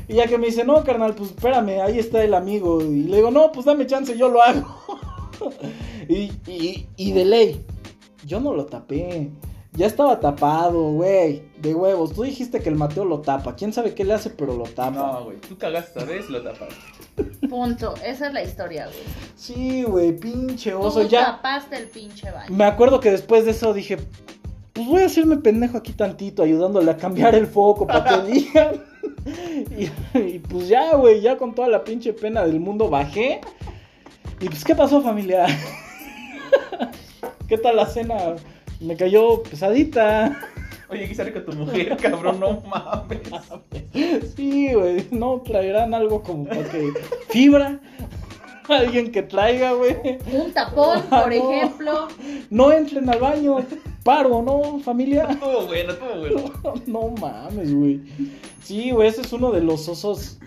[0.08, 2.80] Y ya que me dice, no, carnal, pues espérame, ahí está el amigo.
[2.82, 4.66] Y le digo, no, pues dame chance, yo lo hago.
[6.08, 7.64] y, y, y de ley,
[8.24, 9.30] yo no lo tapé.
[9.72, 11.42] Ya estaba tapado, güey.
[11.60, 12.14] De huevos.
[12.14, 13.56] Tú dijiste que el Mateo lo tapa.
[13.56, 14.90] Quién sabe qué le hace, pero lo tapa.
[14.90, 16.74] No, güey, tú cagaste esta vez y lo tapaste.
[17.48, 17.92] Punto.
[18.02, 18.96] Esa es la historia, güey.
[19.34, 21.02] Sí, güey, pinche oso.
[21.02, 21.26] Tú Ya.
[21.26, 22.56] tapaste el pinche baño.
[22.56, 23.98] Me acuerdo que después de eso dije,
[24.72, 28.82] pues voy a hacerme pendejo aquí tantito, ayudándole a cambiar el foco para que digan.
[29.76, 33.40] Y, y pues ya, güey, ya con toda la pinche pena del mundo bajé.
[34.40, 35.46] Y pues, ¿qué pasó, familia?
[37.48, 38.36] ¿Qué tal la cena?
[38.80, 40.38] Me cayó pesadita.
[40.88, 43.20] Oye, sale con tu mujer, cabrón, no mames.
[44.36, 46.92] Sí, güey, no traerán algo como para que
[47.28, 47.80] fibra.
[48.68, 49.96] Alguien que traiga, güey.
[50.32, 51.52] Un tapón, Ah, por no.
[51.52, 52.08] ejemplo.
[52.50, 53.58] No entren al baño.
[54.06, 55.26] Paro, ¿no, familia?
[55.28, 56.52] Estuvo bueno, estuvo bueno.
[56.86, 58.00] No mames, güey.
[58.62, 60.38] Sí, güey, ese es uno de los osos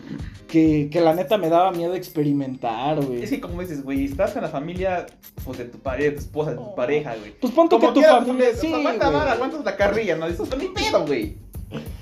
[0.48, 3.22] que, que la neta me daba miedo experimentar, güey.
[3.24, 5.06] Es que como dices, güey, estás con la familia
[5.45, 6.76] pues, de tu pareja, de tu esposa, de tu Oh.
[6.76, 7.34] pareja, güey.
[7.39, 8.48] Pues pon tú Como que tu quiera, familia.
[8.50, 11.36] pues, Sí, aguanta vara, aguantas la carrilla, no dices, ni pedo, güey.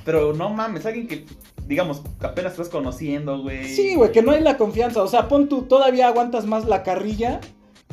[0.05, 1.25] Pero no mames, alguien que,
[1.67, 3.65] digamos, apenas estás conociendo, güey.
[3.65, 5.03] Sí, güey, que no hay la confianza.
[5.03, 7.41] O sea, pon tú, todavía aguantas más la carrilla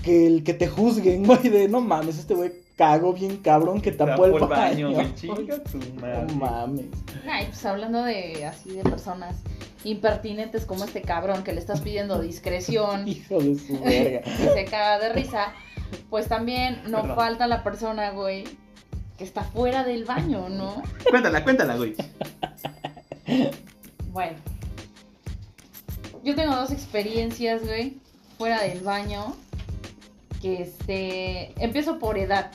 [0.02, 3.92] que el que te juzguen, güey, de no mames, este güey cagó bien cabrón que
[3.92, 4.48] Tapó el el baño.
[4.48, 6.24] baño, güey, chinga tu madre.
[6.26, 6.86] No mames.
[7.28, 9.36] Ay, pues hablando de así de personas
[9.84, 14.22] impertinentes como este cabrón que le estás pidiendo discreción y Hijo de su verga.
[14.54, 15.52] se caga de risa,
[16.10, 17.16] pues también no Perdón.
[17.16, 18.44] falta la persona, güey,
[19.18, 20.82] que está fuera del baño, ¿no?
[21.10, 21.94] Cuéntala, cuéntala, güey.
[24.10, 24.36] Bueno.
[26.24, 27.98] Yo tengo dos experiencias, güey,
[28.38, 29.36] fuera del baño.
[30.40, 31.52] Que este.
[31.62, 32.50] Empiezo por edad,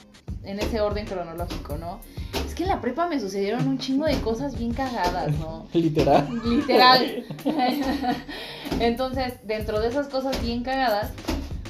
[0.49, 1.99] en ese orden cronológico, ¿no?
[2.45, 5.67] Es que en la prepa me sucedieron un chingo de cosas bien cagadas, ¿no?
[5.73, 6.27] Literal.
[6.43, 7.25] Literal.
[8.79, 11.11] Entonces, dentro de esas cosas bien cagadas,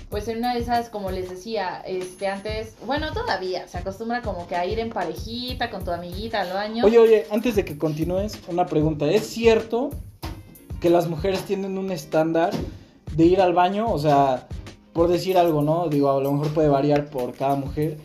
[0.09, 4.47] pues en una de esas, como les decía, este antes, bueno, todavía se acostumbra como
[4.47, 6.85] que a ir en parejita con tu amiguita al baño.
[6.85, 9.05] Oye, oye, antes de que continúes, una pregunta.
[9.05, 9.91] ¿Es cierto
[10.81, 12.51] que las mujeres tienen un estándar
[13.15, 13.91] de ir al baño?
[13.91, 14.47] O sea,
[14.93, 15.89] por decir algo, ¿no?
[15.89, 17.97] Digo, a lo mejor puede variar por cada mujer.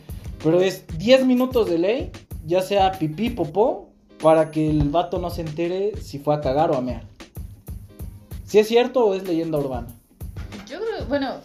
[0.45, 2.11] Pero es 10 minutos de ley,
[2.45, 3.89] ya sea pipí, popó,
[4.21, 7.01] para que el vato no se entere si fue a cagar o a mear.
[8.45, 9.87] ¿Si es cierto o es leyenda urbana?
[10.67, 11.37] Yo creo, bueno,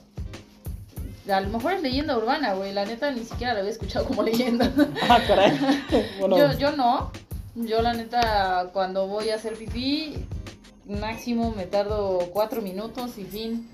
[1.32, 2.74] a lo mejor es leyenda urbana, güey.
[2.74, 4.70] La neta ni siquiera la había escuchado como leyenda.
[5.08, 5.58] Ah, caray.
[6.20, 7.10] Bueno, Yo, yo no.
[7.54, 10.26] Yo la neta, cuando voy a hacer pipí,
[10.86, 13.66] máximo me tardo cuatro minutos y fin.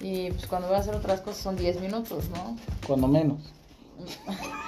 [0.00, 2.56] Y pues cuando voy a hacer otras cosas son 10 minutos, ¿no?
[2.84, 3.38] cuando menos.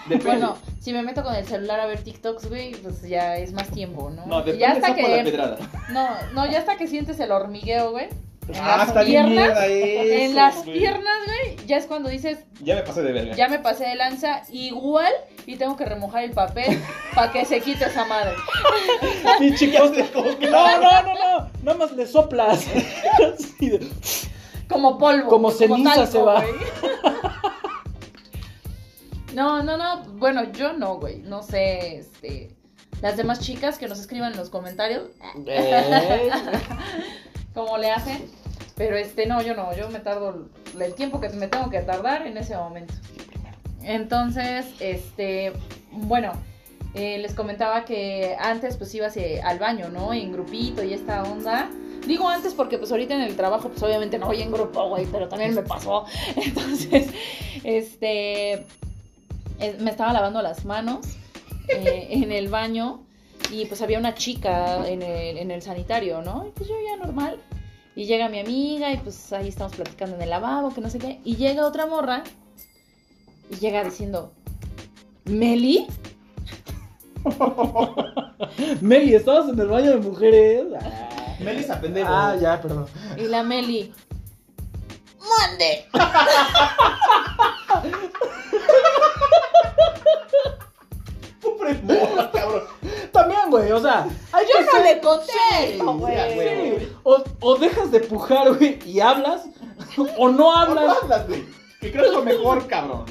[0.06, 0.24] Depende.
[0.24, 3.68] Bueno, si me meto con el celular a ver TikToks, güey, pues ya es más
[3.68, 4.26] tiempo, ¿no?
[4.26, 5.58] No, ya hasta hasta la que pedrada.
[5.90, 8.08] no, no, ya hasta que sientes el hormigueo, güey.
[8.48, 10.78] En Ah, las piernas, mierda eso, en las güey.
[10.80, 13.36] piernas, güey, ya es cuando dices, Ya me pasé de verga.
[13.36, 15.12] ya me pasé de lanza igual
[15.46, 16.82] y tengo que remojar el papel
[17.14, 18.32] para que se quite esa madre.
[19.38, 19.92] Sí, chicos.
[20.40, 21.50] No, no, no, no.
[21.62, 22.66] Nada más le soplas.
[24.68, 25.28] Como polvo.
[25.28, 26.42] Como ceniza se va.
[29.35, 30.03] No, no, no.
[30.14, 31.18] Bueno, yo no, güey.
[31.20, 32.51] No sé, este.
[33.03, 35.09] Las demás chicas que nos escriban en los comentarios
[35.47, 36.31] Eh,
[37.55, 38.31] cómo le hacen.
[38.76, 39.74] Pero este, no, yo no.
[39.74, 42.95] Yo me tardo el tiempo que me tengo que tardar en ese momento.
[43.83, 45.53] Entonces, este.
[45.93, 46.33] Bueno.
[46.95, 50.12] eh, les comentaba que antes pues ibas eh, al baño, ¿no?
[50.12, 51.70] En grupito y esta onda.
[52.07, 55.07] Digo antes porque pues ahorita en el trabajo pues obviamente no voy en grupo, güey,
[55.07, 56.05] pero también me pasó.
[56.37, 57.11] Entonces,
[57.62, 58.66] este,
[59.78, 61.06] me estaba lavando las manos
[61.68, 63.02] eh, en el baño
[63.50, 66.46] y pues había una chica en el, en el sanitario, ¿no?
[66.46, 67.38] Y pues yo ya normal.
[67.96, 70.98] Y llega mi amiga y pues ahí estamos platicando en el lavabo, que no sé
[70.98, 71.20] qué.
[71.24, 72.22] Y llega otra morra
[73.50, 74.32] y llega diciendo,
[75.24, 75.86] ¿Meli?
[78.80, 80.66] Meli, ¿estabas en el baño de mujeres?
[80.80, 82.08] Ah, Melissa, pendejo.
[82.11, 82.86] Ah, ya, perdón.
[83.18, 83.92] Y la Meli,
[85.18, 85.86] ¡mande!
[92.32, 92.62] Cabrón.
[93.12, 95.01] También, güey, o sea, hay Yo que no ser- le
[95.82, 96.78] no, güey.
[96.80, 96.88] sí.
[97.03, 99.42] O, o dejas de pujar, güey, y hablas,
[100.16, 100.96] o no No hablas.
[101.03, 101.44] hablas, güey.
[101.80, 103.05] Que creo que es lo mejor, cabrón.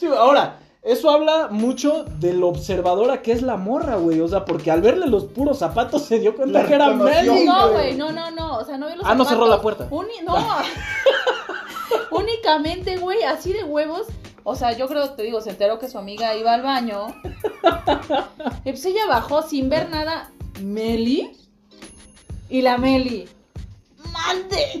[0.00, 4.20] Sí, ahora, eso habla mucho de lo observadora que es la morra, güey.
[4.20, 6.90] O sea, porque al verle los puros zapatos se dio cuenta La que era.
[6.90, 8.58] Meli, No, güey, no, no, no.
[8.58, 9.28] O sea, no vi los Ah, no zapatos.
[9.28, 9.86] cerró la puerta.
[9.90, 10.34] Uni- no.
[12.10, 14.06] Únicamente, güey, así de huevos.
[14.48, 17.08] O sea, yo creo, te digo, se enteró que su amiga iba al baño.
[18.64, 20.30] Y pues ella bajó sin ver nada.
[20.60, 21.36] ¿Meli?
[22.48, 23.28] Y la Meli.
[24.12, 24.80] ¡Mande!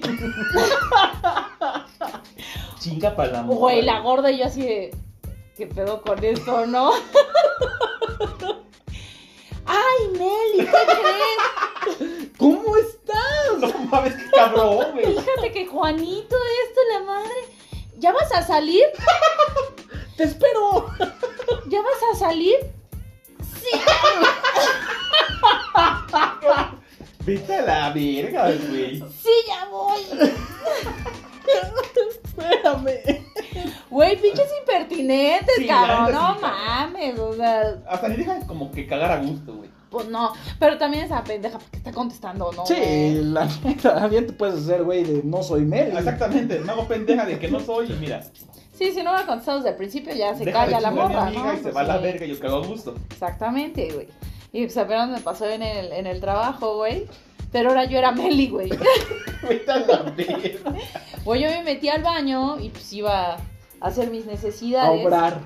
[2.78, 3.42] Chinga para la.
[3.42, 4.96] Güey, la gorda y yo así de.
[5.56, 6.92] ¿Qué pedo con esto, no?
[9.66, 10.58] ¡Ay, Meli!
[10.58, 12.30] ¿Qué crees?
[12.38, 13.58] ¿Cómo estás?
[13.58, 15.06] No mames, qué cabrón, güey.
[15.06, 16.36] Fíjate que Juanito,
[16.68, 17.55] esto, la madre.
[17.98, 18.84] ¿Ya vas a salir?
[20.16, 20.90] ¡Te espero!
[21.68, 22.56] ¿Ya vas a salir?
[23.42, 23.80] Sí.
[27.24, 29.02] Vete a la verga, güey.
[29.22, 30.00] Sí, ya voy.
[32.24, 33.24] Espérame.
[33.90, 36.06] Güey, pinches impertinentes, Sí, cabrón.
[36.06, 39.70] neta No sí, mames, o sea, Hasta ni dejan como que cagar a gusto, güey.
[39.96, 40.32] Pues no.
[40.58, 42.64] Pero también esa pendeja porque está contestando, ¿no?
[42.66, 43.14] Sí, güey?
[43.24, 45.96] la neta, bien te puedes hacer, güey, de no soy Meli.
[45.96, 48.22] Exactamente, me hago pendeja de que no soy y mira.
[48.72, 50.88] Sí, si no me ha contestado desde el principio, ya se deja calla de la
[50.90, 51.52] chingar a mi morra, amiga ¿no?
[51.54, 52.02] y se Pues va a la sí.
[52.02, 52.94] verga y yo cago a gusto.
[53.10, 54.08] Exactamente, güey.
[54.52, 57.06] Y pues apenas me pasó en el, en el trabajo, güey.
[57.52, 58.68] Pero ahora yo era Meli, güey.
[59.48, 60.74] Vete a la verga.
[61.24, 63.38] Güey, yo me metí al baño y pues iba a
[63.80, 65.06] hacer mis A necesidades.
[65.06, 65.40] obrar.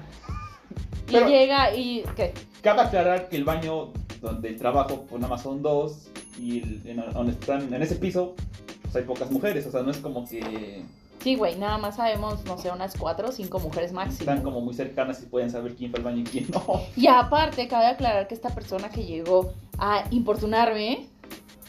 [1.09, 2.05] Y Pero- llega y.
[2.17, 2.33] ¿Qué?
[2.63, 6.09] Cabe aclarar que el baño donde el trabajo, pues nada más son dos.
[6.39, 8.35] Y el- en, donde están, en ese piso,
[8.83, 9.67] pues hay pocas mujeres.
[9.67, 10.85] O sea, no es como que
[11.23, 14.21] Sí, güey, nada más sabemos, no sé, unas cuatro o cinco mujeres máximo.
[14.21, 16.81] están como muy cercanas y pueden saber quién fue al baño y quién no.
[16.97, 21.09] Y aparte, cabe aclarar que esta persona que llegó a importunarme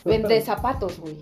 [0.05, 1.17] vende zapatos, güey.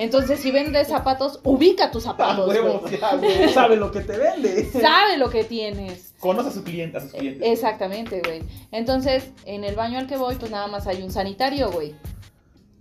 [0.00, 2.98] Entonces, si vende zapatos, ubica tus Ah, zapatos, huevos, güey.
[2.98, 3.48] ya, güey.
[3.52, 4.64] Sabe lo que te vende.
[4.72, 6.14] Sabe lo que tienes.
[6.18, 7.46] Conoce a su cliente, a sus clientes.
[7.46, 8.42] Exactamente, güey.
[8.72, 11.94] Entonces, en el baño al que voy, pues nada más hay un sanitario, güey.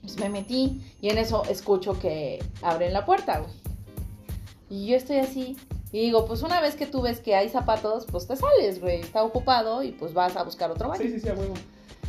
[0.02, 3.52] Pues me metí y en eso escucho que abren la puerta, güey.
[4.70, 5.58] Y yo estoy así.
[5.92, 9.02] Y digo, pues una vez que tú ves que hay zapatos, pues te sales, güey.
[9.02, 11.02] Está ocupado y pues vas a buscar otro baño.
[11.04, 11.56] Sí, sí, sí, a huevo.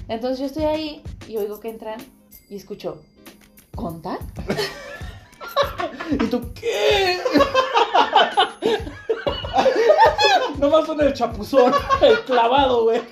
[0.06, 2.00] Entonces yo estoy ahí y oigo que entran
[2.48, 3.02] y escucho,
[3.74, 4.38] ¿contact?
[6.10, 7.20] ¿Y tú qué?
[10.58, 13.02] Nomás son el chapuzón, el clavado, güey.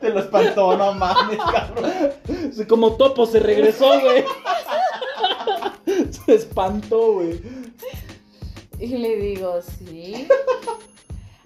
[0.00, 1.92] Te lo espantó, no mames, cabrón.
[2.68, 4.24] Como topo se regresó, güey.
[6.10, 7.40] Se espantó, güey.
[8.78, 10.26] Y le digo, ¿sí?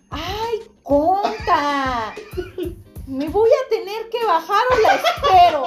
[0.08, 2.14] ¡Ay, conta!
[3.06, 5.64] Me voy a tener que bajar o la espero.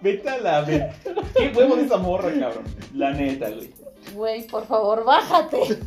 [0.00, 0.64] Vete a la.
[0.64, 2.64] Qué huevo de esa morra, cabrón.
[2.94, 3.74] La neta, güey.
[4.14, 5.80] Güey, por favor, bájate.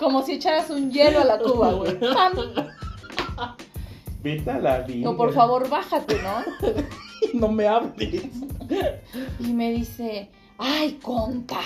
[0.00, 1.96] Como si echaras un hielo a la cuba, güey.
[4.22, 4.84] Vete a la.
[4.88, 6.42] No, por favor, bájate, ¿no?
[7.32, 8.24] No me hables.
[9.38, 11.60] Y me dice, ay, conta.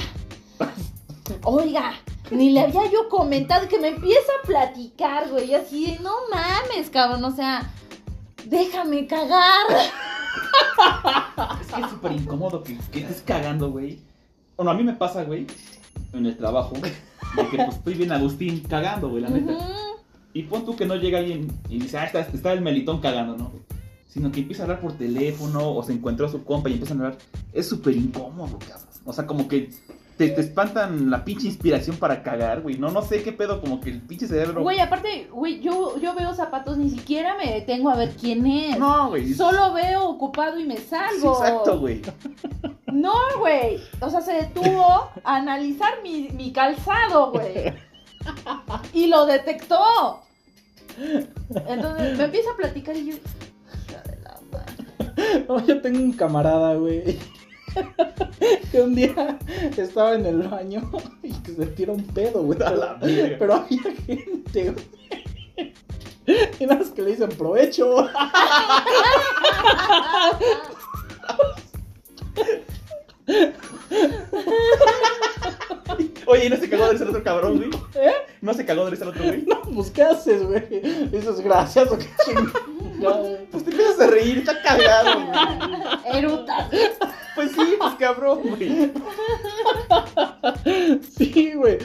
[1.44, 1.94] Oiga,
[2.30, 5.54] ni le había yo comentado que me empieza a platicar, güey.
[5.54, 7.24] Así de, no mames, cabrón.
[7.24, 7.70] O sea,
[8.46, 9.66] déjame cagar.
[11.60, 13.98] Es que es súper incómodo que, que estés cagando, güey.
[14.56, 15.46] Bueno, a mí me pasa, güey,
[16.12, 19.56] en el trabajo, de que pues estoy bien Agustín cagando, güey, la neta.
[20.32, 23.36] Y pon tú que no llega alguien y dice, ah, está, está el melitón cagando,
[23.36, 23.52] ¿no?
[24.08, 27.00] Sino que empieza a hablar por teléfono o se encuentra a su compa y empiezan
[27.00, 27.18] a hablar.
[27.52, 28.88] Es súper incómodo, cabrón.
[29.04, 29.70] O sea, como que
[30.20, 32.76] te, te espantan la pinche inspiración para cagar, güey.
[32.76, 34.60] No, no sé qué pedo, como que el pinche cerebro.
[34.60, 38.78] Güey, aparte, güey, yo, yo veo zapatos, ni siquiera me detengo a ver quién es.
[38.78, 39.32] No, güey.
[39.32, 41.38] Solo veo ocupado y me Sí, salgo.
[41.38, 42.02] exacto, güey.
[42.92, 43.80] No, güey.
[44.00, 44.84] O sea, se detuvo
[45.24, 47.72] a analizar mi, mi calzado, güey.
[48.92, 50.20] Y lo detectó.
[51.66, 53.16] Entonces me empieza a platicar y yo.
[55.48, 57.18] No, yo tengo un camarada, güey.
[58.70, 59.38] Que un día
[59.76, 60.90] estaba en el baño
[61.22, 62.58] y que se tira un pedo, güey.
[62.58, 62.98] La.
[63.00, 65.00] Pero había gente, güey.
[66.58, 68.08] Y nada más que le dicen provecho.
[76.26, 77.70] Oye, ¿y no se cagó de el otro cabrón, güey?
[77.94, 78.12] ¿Eh?
[78.40, 79.42] ¿No se cagó de el otro güey?
[79.42, 80.68] No, pues ¿qué haces, güey?
[81.10, 82.06] Dices gracias o qué
[83.50, 86.18] Pues te empiezas a reír, está cagado, güey.
[86.18, 86.70] Erutas.
[87.34, 88.92] Pues sí, pues cabrón, güey.
[91.16, 91.78] Sí, güey.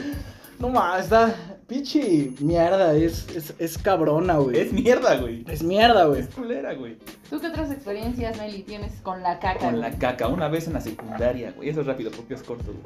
[0.58, 1.34] No más, está.
[1.66, 4.56] Pinche mierda, es, es, es cabrona, güey.
[4.56, 5.44] Es mierda, güey.
[5.48, 6.20] Es mierda, güey.
[6.20, 6.96] Es culera, güey.
[7.28, 9.58] ¿Tú qué otras experiencias, Nelly, tienes con la caca?
[9.58, 11.70] Con la caca, una vez en la secundaria, güey.
[11.70, 12.84] Eso es rápido porque es corto, güey.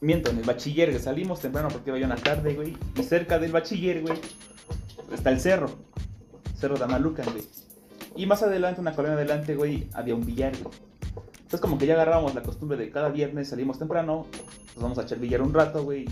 [0.00, 2.76] Miento, en el bachiller, que salimos temprano porque iba yo en la tarde, güey.
[2.96, 4.14] Y cerca del bachiller, güey,
[5.12, 5.70] está el cerro.
[6.62, 7.44] Cerro de Amalucan, güey.
[8.16, 10.74] Y más adelante, una colonia adelante, güey, había un billar, güey.
[11.34, 15.02] Entonces como que ya agarrábamos la costumbre de cada viernes salimos temprano, pues vamos a
[15.02, 16.06] echar billar un rato, güey.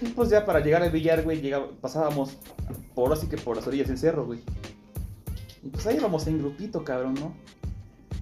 [0.00, 2.36] y pues ya para llegar al billar, güey, llegaba- pasábamos
[2.94, 4.40] por así que por las orillas del cerro, güey.
[5.62, 7.34] Y pues ahí íbamos en grupito, cabrón, ¿no?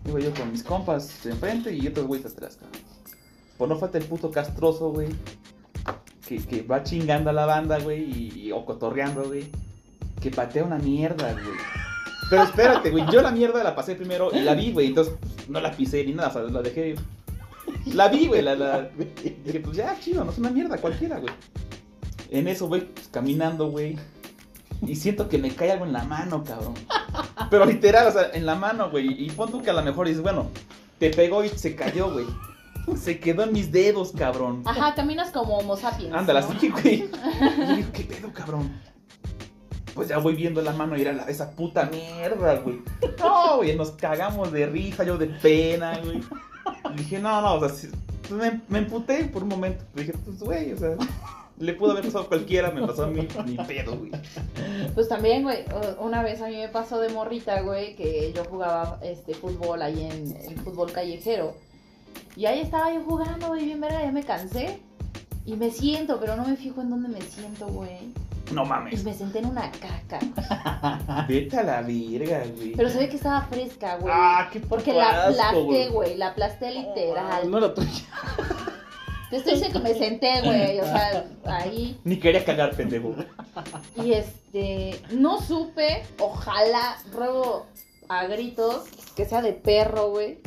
[0.08, 2.80] Iba yo con mis compas enfrente y otros güeyes atrás, cabrón.
[3.58, 5.08] Por no falta el puto castroso, güey.
[6.26, 9.50] Que, que va chingando a la banda, güey, y, y- o cotorreando, güey.
[10.22, 11.56] Que patea una mierda, güey.
[12.30, 15.50] Pero espérate, güey, yo la mierda la pasé primero y la vi, güey, entonces pues,
[15.50, 16.94] no la pisé ni nada, o sea, la dejé.
[17.86, 18.88] La vi, güey, la, la...
[19.44, 21.34] Dije, pues ya, chido, no es una mierda cualquiera, güey.
[22.30, 23.98] En eso, güey, pues, caminando, güey.
[24.86, 26.74] Y siento que me cae algo en la mano, cabrón.
[27.50, 29.24] Pero literal, o sea, en la mano, güey.
[29.24, 30.48] Y pon tú que a lo mejor dices, bueno,
[30.98, 32.26] te pegó y se cayó, güey.
[32.96, 34.62] Se quedó en mis dedos, cabrón.
[34.64, 36.14] Ajá, caminas como Homo sapiens.
[36.14, 36.48] Ándala, ¿no?
[36.48, 36.94] así, güey.
[36.94, 38.72] Y yo digo, ¿qué pedo, cabrón?
[39.94, 42.80] Pues ya voy viendo la mano y era la, esa puta mierda, güey.
[43.18, 46.20] No, güey, nos cagamos de risa, yo de pena, güey.
[46.96, 47.90] Dije, no, no, o sea,
[48.28, 49.84] pues me, me emputé por un momento.
[49.94, 50.96] Dije, pues, güey, o sea,
[51.58, 54.10] le pudo haber pasado a cualquiera, me pasó a mí, ni pedo, güey.
[54.94, 55.64] Pues también, güey,
[55.98, 60.08] una vez a mí me pasó de morrita, güey, que yo jugaba este fútbol ahí
[60.10, 61.54] en el fútbol callejero.
[62.36, 64.80] Y ahí estaba yo jugando, güey, bien verga, ya me cansé.
[65.44, 68.12] Y me siento, pero no me fijo en dónde me siento, güey.
[68.52, 69.04] No Y mames.
[69.04, 70.18] me senté en una caca.
[71.28, 72.72] Vete a la verga, güey.
[72.76, 74.12] Pero se ve que estaba fresca, güey.
[74.14, 76.16] Ah, qué Porque la asco, aplasté, güey.
[76.16, 77.50] la aplasté literal.
[77.50, 78.04] No era tuya.
[79.30, 81.98] Te estoy diciendo que me senté, güey, o sea, ahí.
[82.04, 83.14] Ni quería cagar, pendejo.
[83.96, 87.66] Y este, no supe, ojalá, ruego
[88.10, 88.84] a gritos,
[89.16, 90.38] que sea de perro, güey.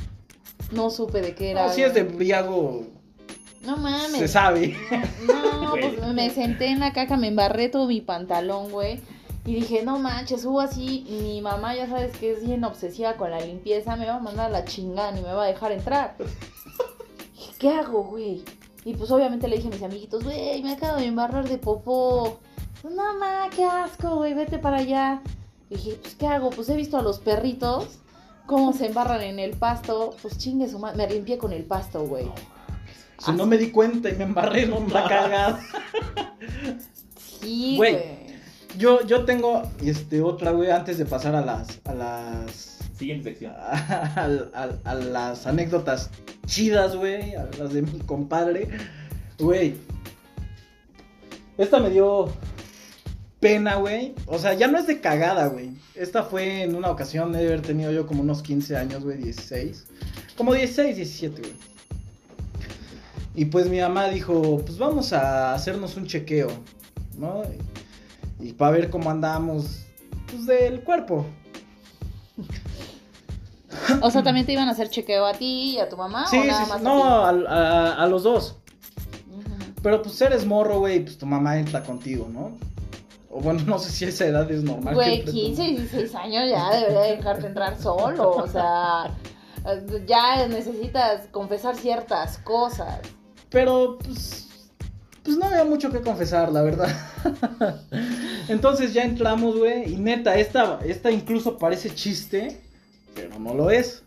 [0.72, 1.66] No supe de qué era.
[1.68, 2.03] No, si es de.
[2.03, 2.84] Briago,
[3.66, 4.32] No se mames.
[4.32, 4.76] sabe.
[5.28, 9.01] No, pues me senté en la caca, me embarré todo mi pantalón, güey.
[9.45, 11.05] Y dije, no manches, subo así.
[11.09, 14.47] Mi mamá, ya sabes que es bien obsesiva con la limpieza, me va a mandar
[14.47, 16.16] a la chingada ni me va a dejar entrar.
[17.36, 18.43] Dije, ¿Qué hago, güey?
[18.86, 22.39] Y pues obviamente le dije a mis amiguitos, güey, me acabo de embarrar de popó.
[22.82, 25.22] Pues, No, ma, qué asco, güey, vete para allá.
[25.70, 26.49] Y dije, pues, ¿qué hago?
[26.51, 27.99] Pues he visto a los perritos
[28.45, 30.16] cómo se embarran en el pasto.
[30.22, 30.97] Pues chingue su madre.
[30.97, 32.32] Me limpié con el pasto, güey.
[33.18, 35.59] Si no me di cuenta y me embarré, no la cagada.
[37.41, 37.97] Sí, Güey.
[38.78, 41.80] Yo, yo tengo este, otra, güey, antes de pasar a las.
[41.86, 42.80] a las.
[42.97, 43.53] Siguiente sección.
[43.59, 46.09] a, a- a las anécdotas
[46.45, 47.36] chidas, güey.
[47.36, 48.68] A las de mi compadre.
[49.39, 49.76] Güey.
[51.57, 52.34] Esta me dio
[53.39, 54.13] pena, güey.
[54.26, 55.72] O sea, ya no es de cagada, güey.
[55.93, 59.86] Esta fue en una ocasión de haber tenido yo como unos 15 años, güey, 16.
[60.36, 61.53] Como 16, 17, güey.
[63.36, 66.48] Y pues mi mamá dijo, pues vamos a hacernos un chequeo,
[67.18, 67.44] ¿no?
[68.40, 69.86] Y, para ver cómo andamos,
[70.30, 71.26] pues del cuerpo.
[74.02, 76.28] O sea, también te iban a hacer chequeo a ti y a tu mamá.
[76.28, 78.58] sí, o nada sí, más no, a a, los dos.
[79.82, 82.58] Pero pues eres morro, güey, pues tu mamá entra contigo, ¿no?
[83.30, 84.96] O bueno, no sé si a esa edad es normal.
[84.96, 88.32] Güey, entre tu- 15, 16 años ya debería dejarte entrar solo.
[88.32, 89.12] O sea,
[90.08, 93.02] ya necesitas confesar ciertas cosas.
[93.50, 94.43] Pero pues.
[95.24, 96.96] Pues no había mucho que confesar, la verdad.
[98.48, 99.91] Entonces ya entramos, güey.
[99.91, 102.62] Y neta, esta, esta incluso parece chiste,
[103.16, 104.04] pero no lo es.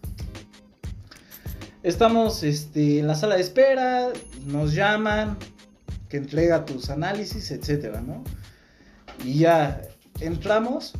[1.82, 4.10] Estamos este, en la sala de espera,
[4.46, 5.38] nos llaman,
[6.08, 8.22] que entrega tus análisis, etcétera, ¿no?
[9.24, 9.82] Y ya
[10.20, 10.94] entramos.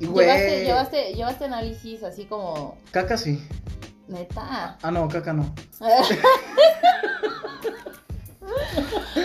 [0.00, 0.26] Y güey.
[0.26, 3.40] Llevaste, llevaste, llevaste análisis así como, Caca sí.
[4.08, 4.76] Neta.
[4.82, 5.54] Ah, no, caca no.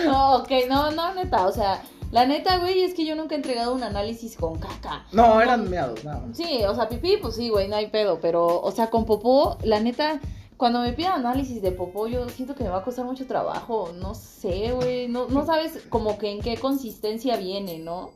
[0.04, 1.46] No, ok, no, no, neta.
[1.46, 5.04] O sea, la neta, güey, es que yo nunca he entregado un análisis con caca.
[5.12, 6.36] No, eran meados, nada más.
[6.36, 8.18] Sí, o sea, pipí, pues sí, güey, no hay pedo.
[8.20, 10.20] Pero, o sea, con popó, la neta,
[10.56, 13.92] cuando me pidan análisis de popó, yo siento que me va a costar mucho trabajo.
[13.98, 15.08] No sé, güey.
[15.08, 18.10] No, no sabes como que en qué consistencia viene, ¿no?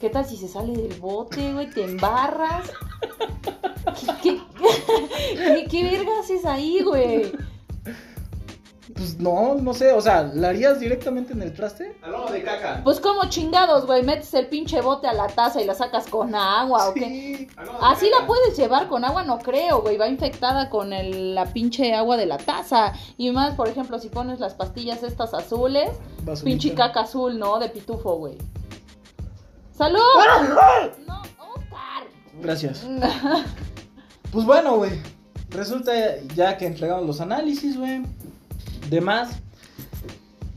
[0.00, 1.68] ¿Qué tal si se sale del bote, güey?
[1.70, 2.70] Te embarras.
[4.00, 4.40] ¿Qué, qué,
[5.34, 7.32] qué, qué verga haces ahí, güey?
[8.94, 11.96] Pues no, no sé, o sea, ¿la harías directamente en el traste?
[12.02, 12.80] Hablamos de caca.
[12.82, 14.02] Pues como chingados, güey.
[14.02, 17.00] Metes el pinche bote a la taza y la sacas con agua, ¿o qué?
[17.00, 17.48] Sí.
[17.80, 18.20] Así caca.
[18.20, 19.96] la puedes llevar con agua, no creo, güey.
[19.98, 22.92] Va infectada con el- la pinche agua de la taza.
[23.16, 25.90] Y más, por ejemplo, si pones las pastillas estas azules,
[26.24, 26.44] Basurita.
[26.44, 27.58] pinche caca azul, ¿no?
[27.60, 28.36] De pitufo, güey.
[29.78, 29.98] ¡Salud!
[31.06, 31.22] No,
[31.54, 32.04] Oscar.
[32.42, 32.86] Gracias.
[34.30, 34.90] Pues bueno, güey.
[35.48, 35.90] Resulta
[36.34, 38.02] ya que entregamos los análisis, güey.
[38.90, 39.30] Demás.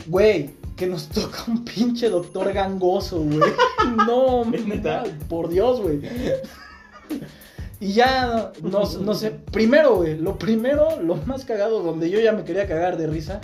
[0.07, 3.39] Güey, que nos toca un pinche doctor gangoso, güey.
[4.05, 5.03] No, ¿Es neta?
[5.29, 6.01] por Dios, güey.
[7.79, 9.31] Y ya, no, no sé.
[9.31, 13.39] Primero, güey, lo primero, lo más cagado, donde yo ya me quería cagar de risa.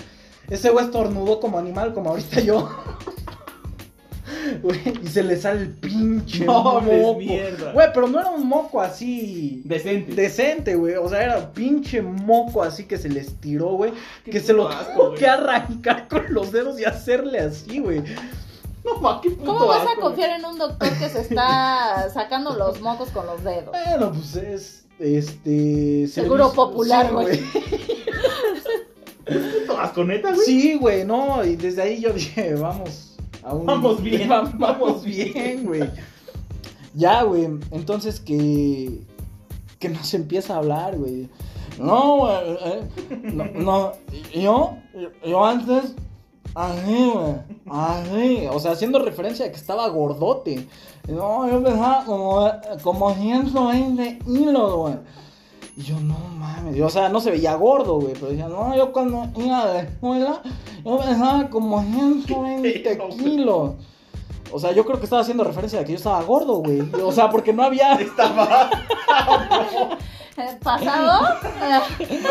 [0.50, 2.70] Ese güey estornudó como animal, como ahorita yo.
[4.62, 7.16] Güey, y se le sale el pinche No, moco.
[7.18, 7.72] mierda.
[7.74, 10.14] Güey, pero no era un moco así Decente.
[10.14, 10.96] decente, güey.
[10.96, 13.92] O sea, era pinche moco así que se le estiró, güey.
[14.24, 15.20] Que se lo asco, tuvo güey.
[15.20, 18.02] que arrancar con los dedos y hacerle así, güey.
[18.86, 22.56] No, ma, qué puto ¿Cómo vas a confiar en un doctor que se está sacando
[22.56, 23.66] los mocos con los dedos?
[23.68, 24.84] Bueno, pues es.
[25.00, 26.08] Este.
[26.08, 27.40] Seguro servicio- popular, sí, güey.
[29.60, 30.46] Puto asco, neta, güey.
[30.46, 31.44] Sí, güey, no.
[31.44, 33.17] Y desde ahí yo dije, vamos.
[33.54, 33.66] Un...
[33.66, 34.30] Vamos bien.
[34.32, 35.90] Va- Vamos bien, güey.
[36.94, 37.46] Ya, güey.
[37.72, 39.02] Entonces que.
[39.80, 41.30] Que nos empieza a hablar, güey.
[41.80, 42.36] No, güey.
[42.64, 42.82] eh,
[43.34, 43.92] no, no,
[44.34, 44.78] yo.
[45.26, 45.94] Yo antes.
[46.56, 47.36] Así, güey.
[47.70, 48.48] Así.
[48.52, 50.68] O sea, haciendo referencia a que estaba gordote.
[51.08, 52.50] No, yo pesaba como,
[52.82, 54.96] como 120 kilos, güey.
[55.78, 56.82] Y yo, no mames.
[56.82, 58.14] O sea, no se veía gordo, güey.
[58.14, 60.42] Pero decía, no, yo cuando iba a la escuela,
[60.84, 63.18] yo pesaba como 120 Feo, güey.
[63.18, 63.72] kilos.
[64.52, 66.82] O sea, yo creo que estaba haciendo referencia a que yo estaba gordo, güey.
[67.04, 67.94] O sea, porque no había.
[68.02, 68.70] Estaba.
[70.64, 71.36] ¿Pasado?
[72.00, 72.22] Eh,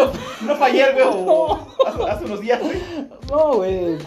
[0.43, 1.59] No fallé el huevo.
[1.87, 1.87] No.
[1.87, 2.79] Hace, hace unos días, güey.
[3.31, 3.99] No, güey.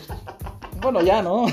[0.82, 1.46] Bueno, ya, ¿no?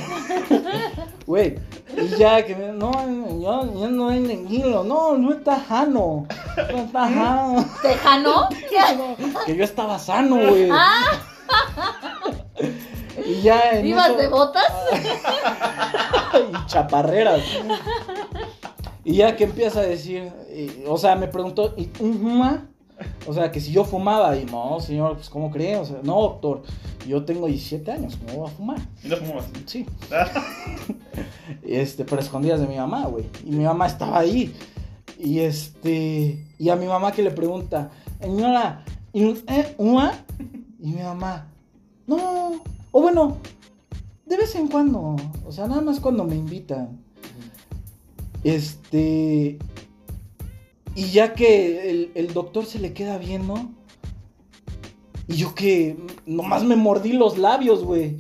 [1.27, 1.59] Güey.
[1.97, 2.93] Y ya que no,
[3.41, 4.87] yo, yo no hay kilos.
[4.87, 6.27] No, no está sano.
[6.57, 7.65] No está sano.
[7.83, 8.49] ¿Tejano?
[9.47, 10.69] Que yo estaba sano, güey.
[10.71, 11.03] Ah,
[13.25, 14.65] Y ya en ¿ibas eso- de botas?
[16.53, 17.41] y chaparreras.
[19.05, 22.67] Y ya que empieza a decir, y- o sea, me preguntó, ¿y fuma?
[23.27, 25.77] O sea, que si yo fumaba, y no, señor, pues, ¿cómo cree?
[25.77, 26.63] O sea, no, doctor,
[27.07, 28.79] yo tengo 17 años, ¿cómo voy a fumar?
[29.05, 29.45] Y no fumamos.
[29.67, 29.87] Sí.
[31.63, 33.25] Este, pero escondidas de mi mamá, güey.
[33.45, 34.55] Y mi mamá estaba ahí.
[35.19, 37.91] Y este, y a mi mamá que le pregunta,
[38.21, 39.35] señora, ¿y
[39.77, 40.13] fuma?
[40.81, 41.47] Y mi mamá,
[42.07, 43.39] no, o bueno,
[44.27, 47.01] de vez en cuando, o sea, nada más cuando me invitan.
[48.45, 49.59] Este,
[50.97, 53.71] y ya que el, el doctor se le queda viendo,
[55.29, 58.17] y yo que nomás me mordí los labios, güey.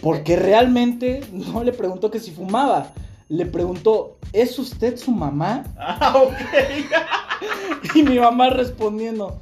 [0.00, 2.92] Porque realmente no le preguntó que si fumaba.
[3.28, 5.64] Le preguntó, ¿es usted su mamá?
[5.78, 6.34] Ah, ok.
[7.94, 9.40] Y mi mamá respondiendo,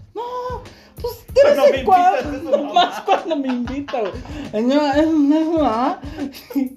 [1.35, 2.63] de vez en cuando, invitas, es su mamá".
[2.63, 4.13] nomás cuando me invita, güey.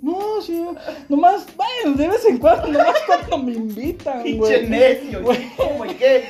[0.01, 0.64] No, sí,
[1.10, 4.70] nomás, bueno, de vez en cuando, nomás cuando me invitan, Pinche güey.
[4.70, 5.22] necio.
[5.24, 5.49] Güey.
[5.58, 6.26] ¿Cómo y qué?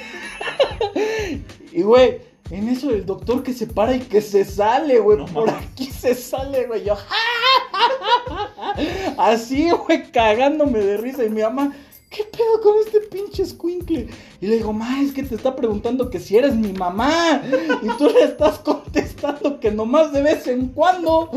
[1.72, 2.20] Y, güey,
[2.52, 5.18] en eso el doctor que se para y que se sale, güey.
[5.18, 5.68] No por mames.
[5.72, 6.86] aquí se sale, güey.
[6.86, 6.96] Yo,
[9.18, 11.24] así, güey, cagándome de risa.
[11.24, 11.74] Y mi mamá,
[12.16, 14.08] ¿qué pedo con este pinche escuincle?
[14.40, 17.42] Y le digo, ma, es que te está preguntando que si eres mi mamá.
[17.82, 21.30] Y tú le estás contestando que nomás de vez en cuando.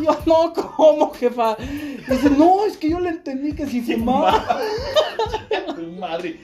[0.00, 1.56] Y yo, no, ¿cómo, jefa?
[1.60, 4.60] Y dice, no, es que yo le entendí que si fumaba.
[5.98, 6.40] Madre.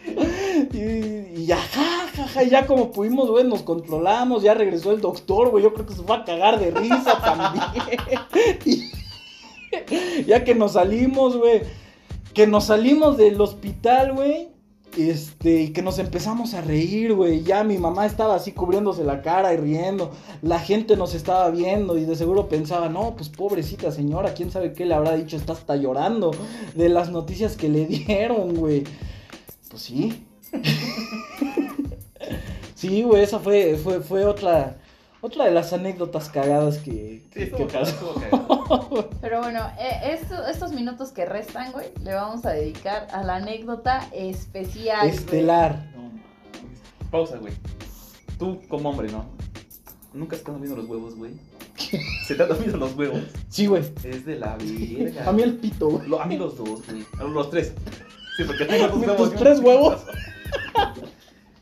[0.72, 5.00] Y, y ya, ja, ja, ja, ya como pudimos, güey, nos controlamos, ya regresó el
[5.00, 7.64] doctor, güey, yo creo que se fue a cagar de risa también.
[9.90, 11.60] Y ya que nos salimos, güey,
[12.34, 14.48] que nos salimos del hospital, güey,
[14.96, 19.22] este, y que nos empezamos a reír, güey, ya mi mamá estaba así cubriéndose la
[19.22, 20.10] cara y riendo,
[20.42, 24.72] la gente nos estaba viendo y de seguro pensaba, no, pues pobrecita señora, quién sabe
[24.72, 26.32] qué le habrá dicho, está hasta llorando
[26.74, 28.84] de las noticias que le dieron, güey.
[29.70, 30.24] Pues sí.
[32.74, 34.78] sí, güey, esa fue, fue, fue otra,
[35.20, 37.90] otra de las anécdotas cagadas que, Sí, que cagado, pasó.
[37.90, 39.10] estuvo cagado.
[39.20, 43.36] Pero bueno, eh, esto- estos minutos que restan, güey, le vamos a dedicar a la
[43.36, 45.00] anécdota especial.
[45.00, 45.10] güey.
[45.10, 45.90] Estelar.
[45.96, 46.22] No mames.
[47.10, 47.52] Pausa, güey.
[48.38, 49.24] tú como hombre, ¿no?
[50.12, 51.32] Nunca se te han dormido los huevos, güey.
[52.26, 53.20] Se te han dormido los huevos.
[53.48, 53.82] Sí, güey.
[54.04, 55.28] Es de la verga.
[55.28, 56.20] A mí el pito, güey.
[56.20, 57.04] A mí los dos, güey.
[57.20, 57.72] A Los tres.
[58.36, 59.34] Sí, porque tengo dos ¿Tus huevos.
[59.34, 60.02] tres huevos?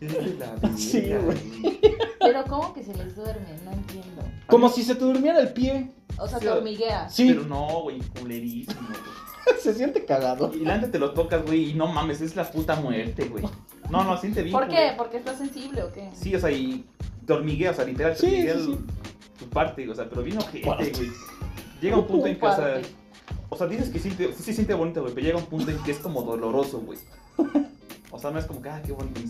[0.00, 0.76] Es de la verga.
[0.76, 1.80] Sí, güey.
[2.20, 3.46] Pero ¿cómo que se les duerme?
[3.64, 4.22] No entiendo.
[4.46, 5.90] Como si se te durmiera el pie.
[6.18, 7.14] O sea, Sí, te hormigueas.
[7.14, 9.58] Sí, Pero no, güey, culerísimo, güey.
[9.60, 10.52] se siente cagado.
[10.54, 13.44] Y la neta te lo tocas, güey, y no mames, es la puta muerte, güey.
[13.90, 14.52] No, no, siente bien.
[14.52, 14.74] ¿Por qué?
[14.74, 14.96] culero.
[14.96, 16.10] ¿Porque estás sensible o qué?
[16.14, 16.84] Sí, o sea, y
[17.26, 18.78] te hormiguea, o sea, literal, te Sí, hormiguea sí, el- sí.
[19.38, 20.90] tu parte, o sea, pero bien ojete, Parte.
[20.96, 21.10] güey.
[21.80, 22.88] Llega un punto en que, o sea, Parte.
[23.50, 25.78] o sea, dices que siente, sí se siente bonito, güey, pero llega un punto en
[25.78, 26.98] que es como doloroso, güey.
[28.10, 29.26] O sea, no es como que, ah, qué bueno que me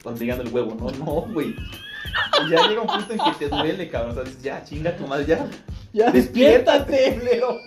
[0.00, 1.50] estaba hormigueando el huevo, no, no, güey.
[1.50, 5.06] Y ya llega un punto en que te duele, cabrón, o sea, ya, chinga tu
[5.06, 5.46] madre, ya,
[5.92, 7.58] Ya despiértate, culero.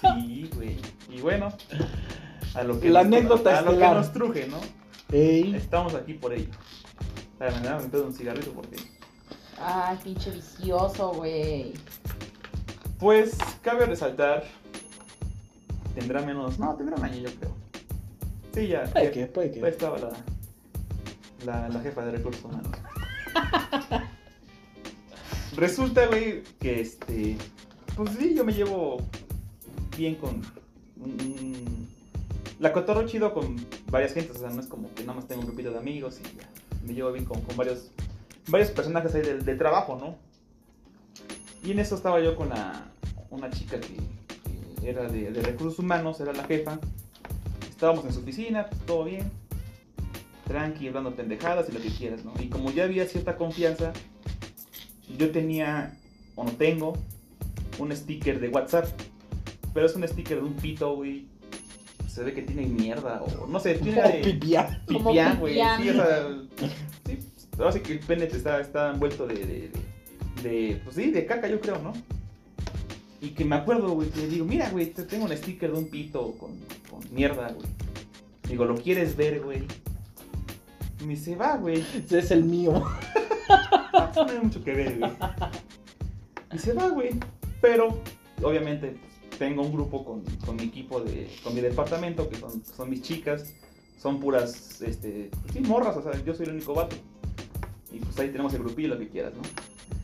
[0.00, 0.78] Sí, güey.
[1.10, 1.52] Y bueno,
[2.54, 3.96] a lo que La nos- anécdota a lo que estelar.
[3.96, 4.58] nos truje, ¿no?
[5.12, 5.54] Ey.
[5.54, 6.48] Estamos aquí por ello.
[7.38, 8.76] A la mañana me pedo un cigarrito porque.
[9.60, 11.74] Ay, pinche vicioso, güey.
[12.98, 14.44] Pues cabe resaltar.
[15.94, 16.58] Tendrá menos.
[16.58, 17.52] No, tendrá un año, yo creo.
[18.54, 18.84] Sí, ya.
[18.84, 19.68] Puede ya- que, puede que.
[19.68, 20.10] estaba la,
[21.44, 22.72] la, jefa de recursos humanos.
[25.56, 27.36] Resulta, güey, que este.
[27.96, 29.02] Pues sí, yo me llevo
[29.96, 30.42] bien con.
[32.58, 33.56] la cotorro chido con
[33.90, 36.20] varias gentes, o sea, no es como que nada más tengo un grupito de amigos
[36.20, 36.48] y ya.
[36.86, 37.90] Me llevo bien con, varios,
[38.48, 40.16] varios personajes ahí del, del trabajo, ¿no?
[41.62, 42.86] Y en eso estaba yo con la,
[43.30, 43.96] una chica que,
[44.88, 46.78] era de, de recursos humanos, era la jefa.
[47.68, 49.30] Estábamos en su oficina, todo bien.
[50.52, 52.34] Tranqui, hablando pendejadas y lo que quieras, ¿no?
[52.38, 53.94] Y como ya había cierta confianza,
[55.16, 55.96] yo tenía,
[56.34, 56.92] o no tengo,
[57.78, 58.86] un sticker de WhatsApp.
[59.72, 61.26] Pero es un sticker de un pito, güey.
[62.06, 64.02] Se ve que tiene mierda, o no sé, tiene...
[64.04, 64.82] Oh, pipia.
[64.86, 65.54] Como Pipián, güey.
[65.54, 65.82] pipián.
[65.82, 66.28] Sí, o sea.
[67.06, 67.18] Sí,
[67.58, 69.70] ahora sí que el pene te está, está envuelto de, de,
[70.42, 71.94] de, de, Pues sí, de caca, yo creo, ¿no?
[73.22, 75.78] Y que me acuerdo, güey, que le digo, mira, güey, te tengo un sticker de
[75.78, 76.50] un pito con,
[76.90, 77.66] con mierda, güey.
[78.46, 79.62] Digo, ¿lo quieres ver, güey?
[81.02, 81.84] Me dice, va, güey.
[81.94, 82.82] Ese es el mío.
[83.92, 85.10] No tiene mucho que ver, güey.
[86.52, 87.10] Y se va, güey.
[87.60, 87.98] Pero,
[88.42, 88.96] obviamente,
[89.28, 92.90] pues, tengo un grupo con, con mi equipo, de, con mi departamento, que son, son
[92.90, 93.54] mis chicas.
[93.98, 96.96] Son puras, este, sí, morras, o sea, yo soy el único vato.
[97.92, 99.42] Y pues ahí tenemos el grupillo, lo que quieras, ¿no?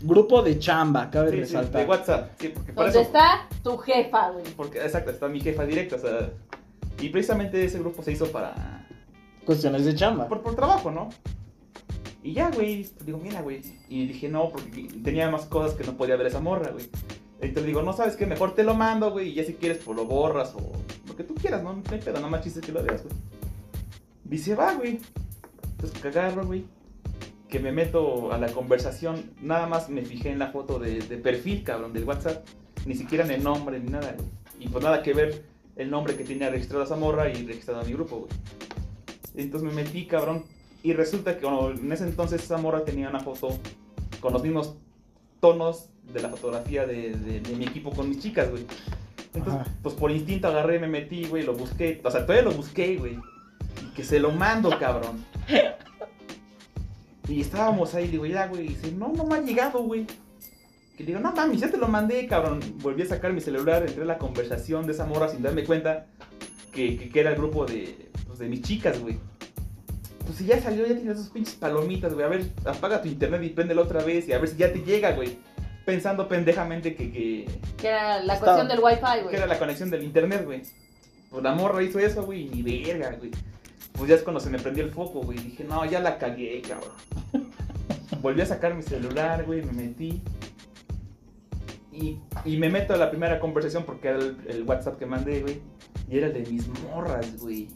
[0.03, 1.82] Grupo de chamba, cabe Sí, sí, resaltar.
[1.82, 3.09] de WhatsApp, sí, porque por ¿Dónde eso...
[3.09, 4.44] está tu jefa, güey?
[4.57, 6.30] Porque, exacto, está mi jefa directa, o sea...
[7.01, 8.78] Y precisamente ese grupo se hizo para,
[9.49, 10.28] Cuestiones de chamba.
[10.28, 11.09] por, por trabajo, ¿no?
[12.22, 13.62] Y ya, güey, digo, mira, güey.
[13.88, 16.84] Y dije, no, porque tenía más cosas que no podía ver esa morra, güey.
[17.40, 19.30] Entonces digo, no sabes qué, mejor te lo mando, güey.
[19.30, 20.72] Y ya si quieres, pues lo borras o
[21.07, 21.72] lo que tú quieras, ¿no?
[21.72, 23.14] No hay pedo, nada más chistes que lo veas, güey.
[24.24, 25.01] Dice, va, güey.
[25.70, 26.66] Entonces que agarro, güey.
[27.49, 29.32] Que me meto a la conversación.
[29.40, 32.46] Nada más me fijé en la foto de, de perfil, cabrón, del WhatsApp.
[32.84, 34.28] Ni siquiera en el nombre ni nada, güey.
[34.61, 35.42] Y pues nada que ver
[35.76, 38.30] el nombre que tenía registrado esa morra y registrado a mi grupo, güey.
[39.39, 40.45] Entonces me metí, cabrón.
[40.82, 43.57] Y resulta que bueno, en ese entonces esa morra tenía una foto
[44.20, 44.74] con los mismos
[45.41, 48.64] tonos de la fotografía de, de- de mi equipo con mis chicas, güey.
[49.34, 49.74] Entonces, Ajá.
[49.82, 52.01] pues por instinto agarré, me metí, güey, lo busqué.
[52.05, 53.18] O sea, todavía lo busqué, güey.
[53.82, 55.24] Y que se lo mando, cabrón.
[57.28, 58.64] Y estábamos ahí, digo, ya, güey.
[58.66, 60.07] Y dice, no, no me ha llegado, güey.
[60.97, 62.61] Que digo, no mames, ya te lo mandé, cabrón.
[62.80, 66.07] Volví a sacar mi celular, entré a la conversación de esa morra sin darme cuenta
[66.72, 68.08] que, que- que era el grupo de,
[68.39, 69.18] pues, de mis chicas, güey.
[70.24, 72.24] Pues si ya salió, ya tienes esos pinches palomitas, güey.
[72.26, 74.80] A ver, apaga tu internet y préndelo otra vez y a ver si ya te
[74.80, 75.39] llega, güey.
[75.84, 79.36] Pensando pendejamente que, que, Que era la Estaba- cuestión del wifi, que güey.
[79.36, 80.62] era la conexión del internet, güey.
[81.30, 83.30] Pues la morra hizo eso, güey, y ni verga, güey.
[83.93, 85.39] Pues ya es cuando se me prendió el foco, güey.
[85.39, 86.93] Dije, no, ya la cagué, cabrón.
[88.20, 90.20] Volví a sacar mi celular, güey, me metí.
[91.93, 95.41] Y, y me meto a la primera conversación porque era el, el WhatsApp que mandé,
[95.41, 95.61] güey.
[96.09, 97.68] Y era el de mis morras, güey.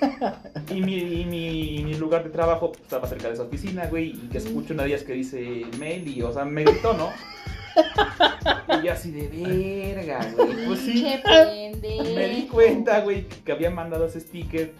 [0.70, 3.86] Y mi, y mi, y mi lugar de trabajo pues, estaba cerca de esa oficina,
[3.86, 4.10] güey.
[4.10, 7.10] Y que escucho una de ellas que dice Meli, o sea, me gritó, ¿no?
[8.80, 10.66] Y yo así de verga, güey.
[10.66, 11.06] Pues sí.
[12.14, 14.74] Me di cuenta, güey, que había mandado ese sticker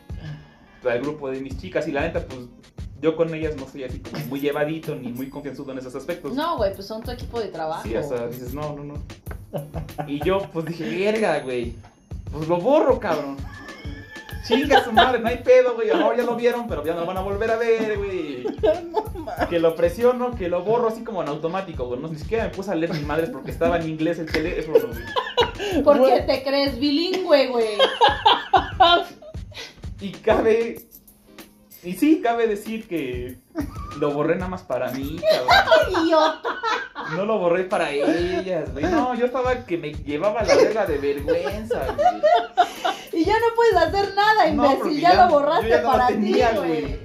[0.88, 1.86] al grupo de mis chicas.
[1.88, 2.46] Y la neta, pues
[3.00, 6.34] yo con ellas no soy así como muy llevadito ni muy confianzudo en esos aspectos.
[6.34, 7.82] No, güey, pues son tu equipo de trabajo.
[7.84, 8.94] Sí, hasta dices, no, no, no.
[10.06, 11.74] Y yo, pues dije, verga, güey.
[12.32, 13.36] Pues lo borro, cabrón.
[14.48, 15.90] Chinga su madre, no hay pedo, güey.
[15.90, 17.98] A lo mejor ya lo vieron, pero ya no lo van a volver a ver,
[17.98, 18.46] güey.
[19.50, 22.00] Que lo presiono, que lo borro así como en automático, güey.
[22.00, 24.78] No, ni siquiera me puse a leer mis madres porque estaba en inglés el teléfono,
[24.88, 25.82] güey.
[25.84, 26.26] Porque Güey.
[26.26, 27.66] te crees bilingüe, güey.
[30.00, 30.80] Y cabe.
[31.84, 33.36] Y sí, cabe decir que
[33.98, 36.04] Lo borré nada más para mí, cabrón.
[36.06, 36.42] Idiota.
[37.16, 38.84] No lo borré para ellas, güey.
[38.84, 42.22] No, yo estaba que me llevaba la verga de vergüenza, güey.
[43.12, 44.78] Y ya no puedes hacer nada, No, imbécil.
[44.78, 46.98] porque ya, ya- lo borraste ya no para ti, güey.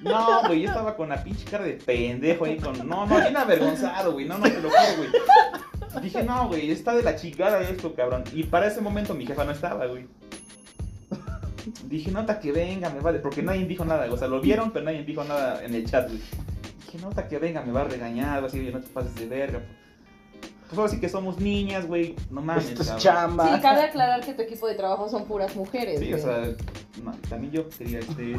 [0.00, 2.76] No, güey, yo estaba con la pinche cara de pendejo ahí con.
[2.86, 4.26] No, no, bien avergonzado, güey.
[4.26, 6.02] No, no te lo juro, güey.
[6.02, 8.24] Dije, no, güey, está de la chingada esto, cabrón.
[8.32, 10.06] Y para ese momento mi jefa no estaba, güey.
[11.84, 13.18] Dije, nota que venga, me vale.
[13.18, 16.08] Porque nadie dijo nada, o sea, lo vieron, pero nadie dijo nada en el chat,
[16.08, 16.20] güey.
[16.86, 19.14] Dije, nota que venga, me va a regañar, va a decir, oye, no te pases
[19.14, 19.62] de verga.
[20.68, 22.16] Pues ahora sí que somos niñas, güey.
[22.30, 23.54] No mames, Esto es chamba.
[23.54, 26.00] Sí, cabe aclarar que tu equipo de trabajo son puras mujeres.
[26.00, 26.42] Sí, o sea,
[27.04, 28.36] no, también yo quería este.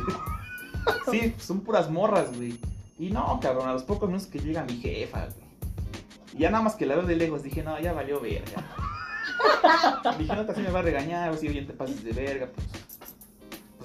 [1.12, 2.60] sí, son puras morras, güey.
[3.00, 5.48] Y no, cabrón, a los pocos minutos que llega mi jefa, güey.
[6.34, 8.64] Y ya nada más que la veo de lejos, dije, no, ya valió verga.
[10.18, 12.68] dije, no, así me va a regañar, así, oye, te pases de verga, pues.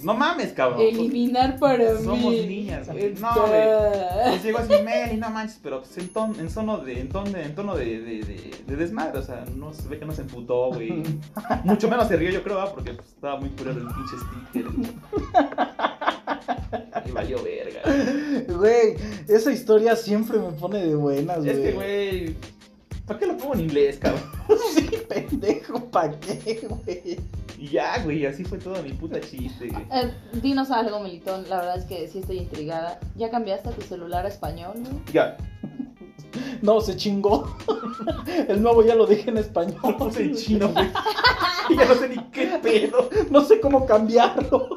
[0.03, 0.81] No mames, cabrón.
[0.83, 2.05] Eliminar para mí.
[2.05, 3.15] Somos niñas, güey.
[3.15, 3.63] No, güey.
[4.31, 7.31] Pues llegó así, Meli, no manches, pero pues en, ton- en tono de, en tono
[7.31, 10.13] de, en tono de, de, de- de desmadre, o sea, no se ve que no
[10.13, 11.03] se emputó, güey.
[11.65, 12.73] Mucho menos se rió, yo creo, ¿va?
[12.73, 14.93] porque pues, estaba muy curioso el pinche sticker.
[17.05, 17.81] Y valió verga.
[18.57, 18.95] Güey,
[19.29, 21.51] esa historia siempre me pone de buenas, güey.
[21.51, 22.37] Es que, güey,
[23.13, 24.23] ¿para qué lo pongo en inglés, cabrón?
[24.75, 27.19] Sí, pendejo, ¿pa' qué, güey?
[27.59, 29.85] Y ya, güey, así fue todo mi puta chiste, güey.
[29.93, 31.49] Eh, dinos algo, Melitón.
[31.49, 32.99] La verdad es que sí estoy intrigada.
[33.17, 35.03] ¿Ya cambiaste tu celular a español, güey?
[35.13, 35.37] Ya,
[36.63, 37.57] No, se chingó.
[38.49, 39.79] El nuevo ya lo dije en español.
[39.83, 40.89] lo puse en chino, güey.
[41.69, 43.11] Y ya no sé ni qué pedo.
[43.31, 44.69] No sé cómo cambiarlo.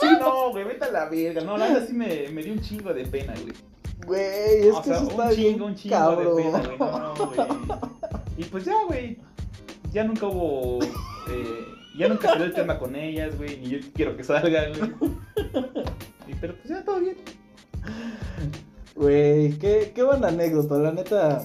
[0.00, 1.42] Sí, no, güey, vete a la verga.
[1.42, 3.54] No, la verdad sí me, me dio un chingo de pena, güey.
[4.06, 6.36] Güey, es o que sea, eso un está chingo, bien un chingo cabrón.
[6.36, 6.78] de pena, güey.
[6.78, 7.48] No, güey.
[8.38, 9.18] Y pues ya, güey.
[9.92, 10.82] Ya nunca hubo.
[10.82, 11.64] eh,
[11.98, 13.58] ya nunca salió el tema con ellas, güey.
[13.58, 14.90] Ni yo quiero que salga, güey.
[16.28, 17.16] Y, pero pues ya todo bien.
[18.96, 21.42] Güey, qué, qué buena anécdota, la neta.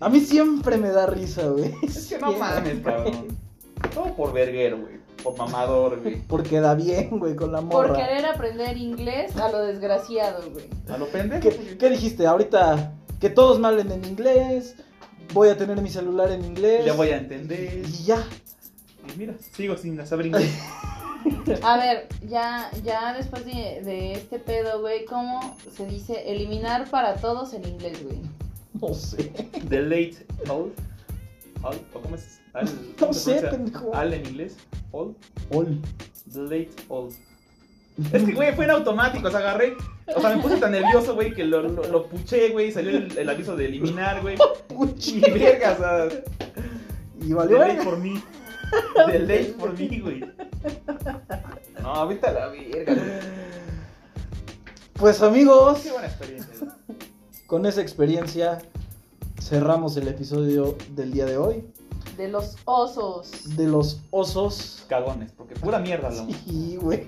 [0.00, 1.74] A mí siempre me da risa, güey.
[1.82, 3.38] Es que no mames, cabrón.
[3.94, 4.99] Todo por verguero, güey.
[5.22, 6.22] Por mamador, güey.
[6.28, 7.96] Porque da bien, güey, con la Por morra.
[8.06, 10.66] querer aprender inglés a lo desgraciado, güey.
[10.88, 11.48] A lo pendejo.
[11.78, 12.26] ¿Qué, dijiste?
[12.26, 14.76] Ahorita que todos me hablen en inglés.
[15.32, 16.84] Voy a tener mi celular en inglés.
[16.84, 17.84] Ya voy a entender.
[17.86, 18.24] Y ya.
[19.14, 20.50] Y mira, sigo sin saber inglés.
[21.62, 27.16] A ver, ya, ya después de, de este pedo, güey, ¿cómo se dice eliminar para
[27.16, 28.20] todos en inglés, güey?
[28.80, 29.24] No sé.
[29.68, 30.16] The late
[30.48, 30.72] all.
[31.62, 32.39] All, ¿o cómo es?
[32.52, 33.94] Al, No ¿cómo se sé, pendejo.
[33.94, 34.56] Al en inglés.
[34.92, 35.14] All.
[35.50, 35.80] Ol.
[36.32, 37.08] The late all.
[38.12, 39.74] Es que, güey, fue en automático, o sea, agarré.
[40.16, 43.16] O sea, me puse tan nervioso, güey, que lo, lo, lo puché, güey, salió el,
[43.18, 44.36] el aviso de eliminar, güey.
[44.98, 46.22] Y verga, o sea,
[47.20, 47.58] Y valió.
[47.58, 47.84] the late verga.
[47.84, 48.22] for me.
[49.06, 50.20] The late for me, güey.
[51.82, 53.04] No, ahorita a la verga, güey.
[54.94, 56.68] Pues amigos, Qué buena experiencia.
[57.46, 58.58] con esa experiencia
[59.40, 61.64] cerramos el episodio del día de hoy.
[62.16, 63.56] De los osos.
[63.56, 64.84] De los osos.
[64.88, 66.34] Cagones, porque pura mierda hablamos.
[66.46, 67.04] Sí, güey.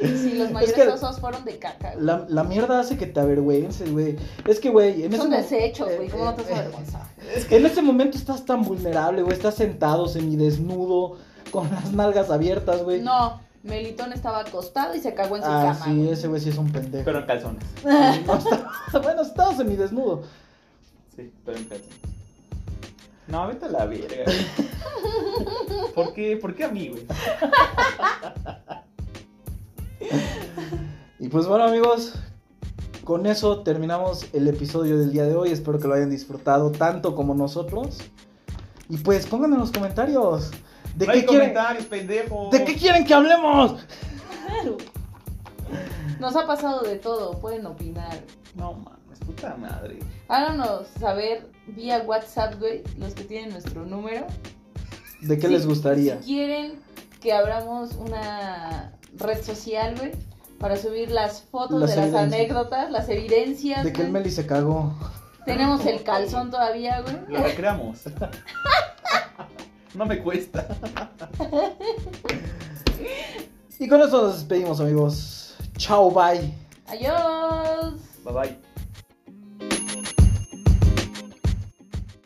[0.00, 2.04] Sí, los mayores que- osos fueron de caca, güey.
[2.04, 4.16] La, la mierda hace que te avergüences, güey.
[4.46, 6.06] Es que, güey, en ese Son mo- desechos, güey.
[6.06, 7.06] eh, ¿Cómo no te eh, vas a avergonzar?
[7.50, 9.34] En ese momento estás tan vulnerable, güey.
[9.36, 11.16] Estás sentado semidesnudo,
[11.50, 13.00] con las nalgas abiertas, güey.
[13.02, 15.84] No, Melitón estaba acostado y se cagó en su ah, cama.
[15.84, 16.10] sí, güey.
[16.10, 17.04] ese güey sí es un pendejo.
[17.04, 17.64] Pero en calzones.
[17.84, 20.22] No, estaba- bueno, estaba semidesnudo.
[21.16, 21.98] Sí, pero en calzones.
[23.28, 24.24] No, vete a la verga.
[24.24, 25.92] güey.
[25.94, 26.36] ¿Por qué?
[26.36, 27.06] ¿Por qué a mí, güey?
[31.18, 32.14] Y pues bueno, amigos,
[33.04, 35.50] con eso terminamos el episodio del día de hoy.
[35.50, 37.98] Espero que lo hayan disfrutado tanto como nosotros.
[38.88, 40.50] Y pues pónganme en los comentarios.
[40.96, 41.48] ¿De no qué hay quieren?
[41.52, 42.48] comentarios, pendejo.
[42.50, 43.76] ¿De qué quieren que hablemos?
[46.18, 48.22] Nos ha pasado de todo, pueden opinar.
[48.56, 48.97] No mames,
[49.28, 49.98] puta madre.
[50.28, 54.26] Háganos saber vía WhatsApp, güey, los que tienen nuestro número.
[55.20, 56.18] ¿De qué Si- les gustaría?
[56.22, 56.80] Si quieren
[57.20, 60.12] que abramos una red social, güey,
[60.58, 63.84] para subir las fotos Las de las anécdotas, las evidencias.
[63.84, 64.10] De que el.
[64.10, 64.94] Meli se cagó.
[65.44, 67.16] Tenemos el calzón todavía, güey.
[67.28, 68.00] Lo recreamos.
[69.94, 70.66] no me cuesta.
[73.78, 75.54] Y con eso nos despedimos, amigos.
[75.76, 76.52] Chao, bye.
[76.86, 77.94] Adiós.
[78.24, 78.67] Bye bye.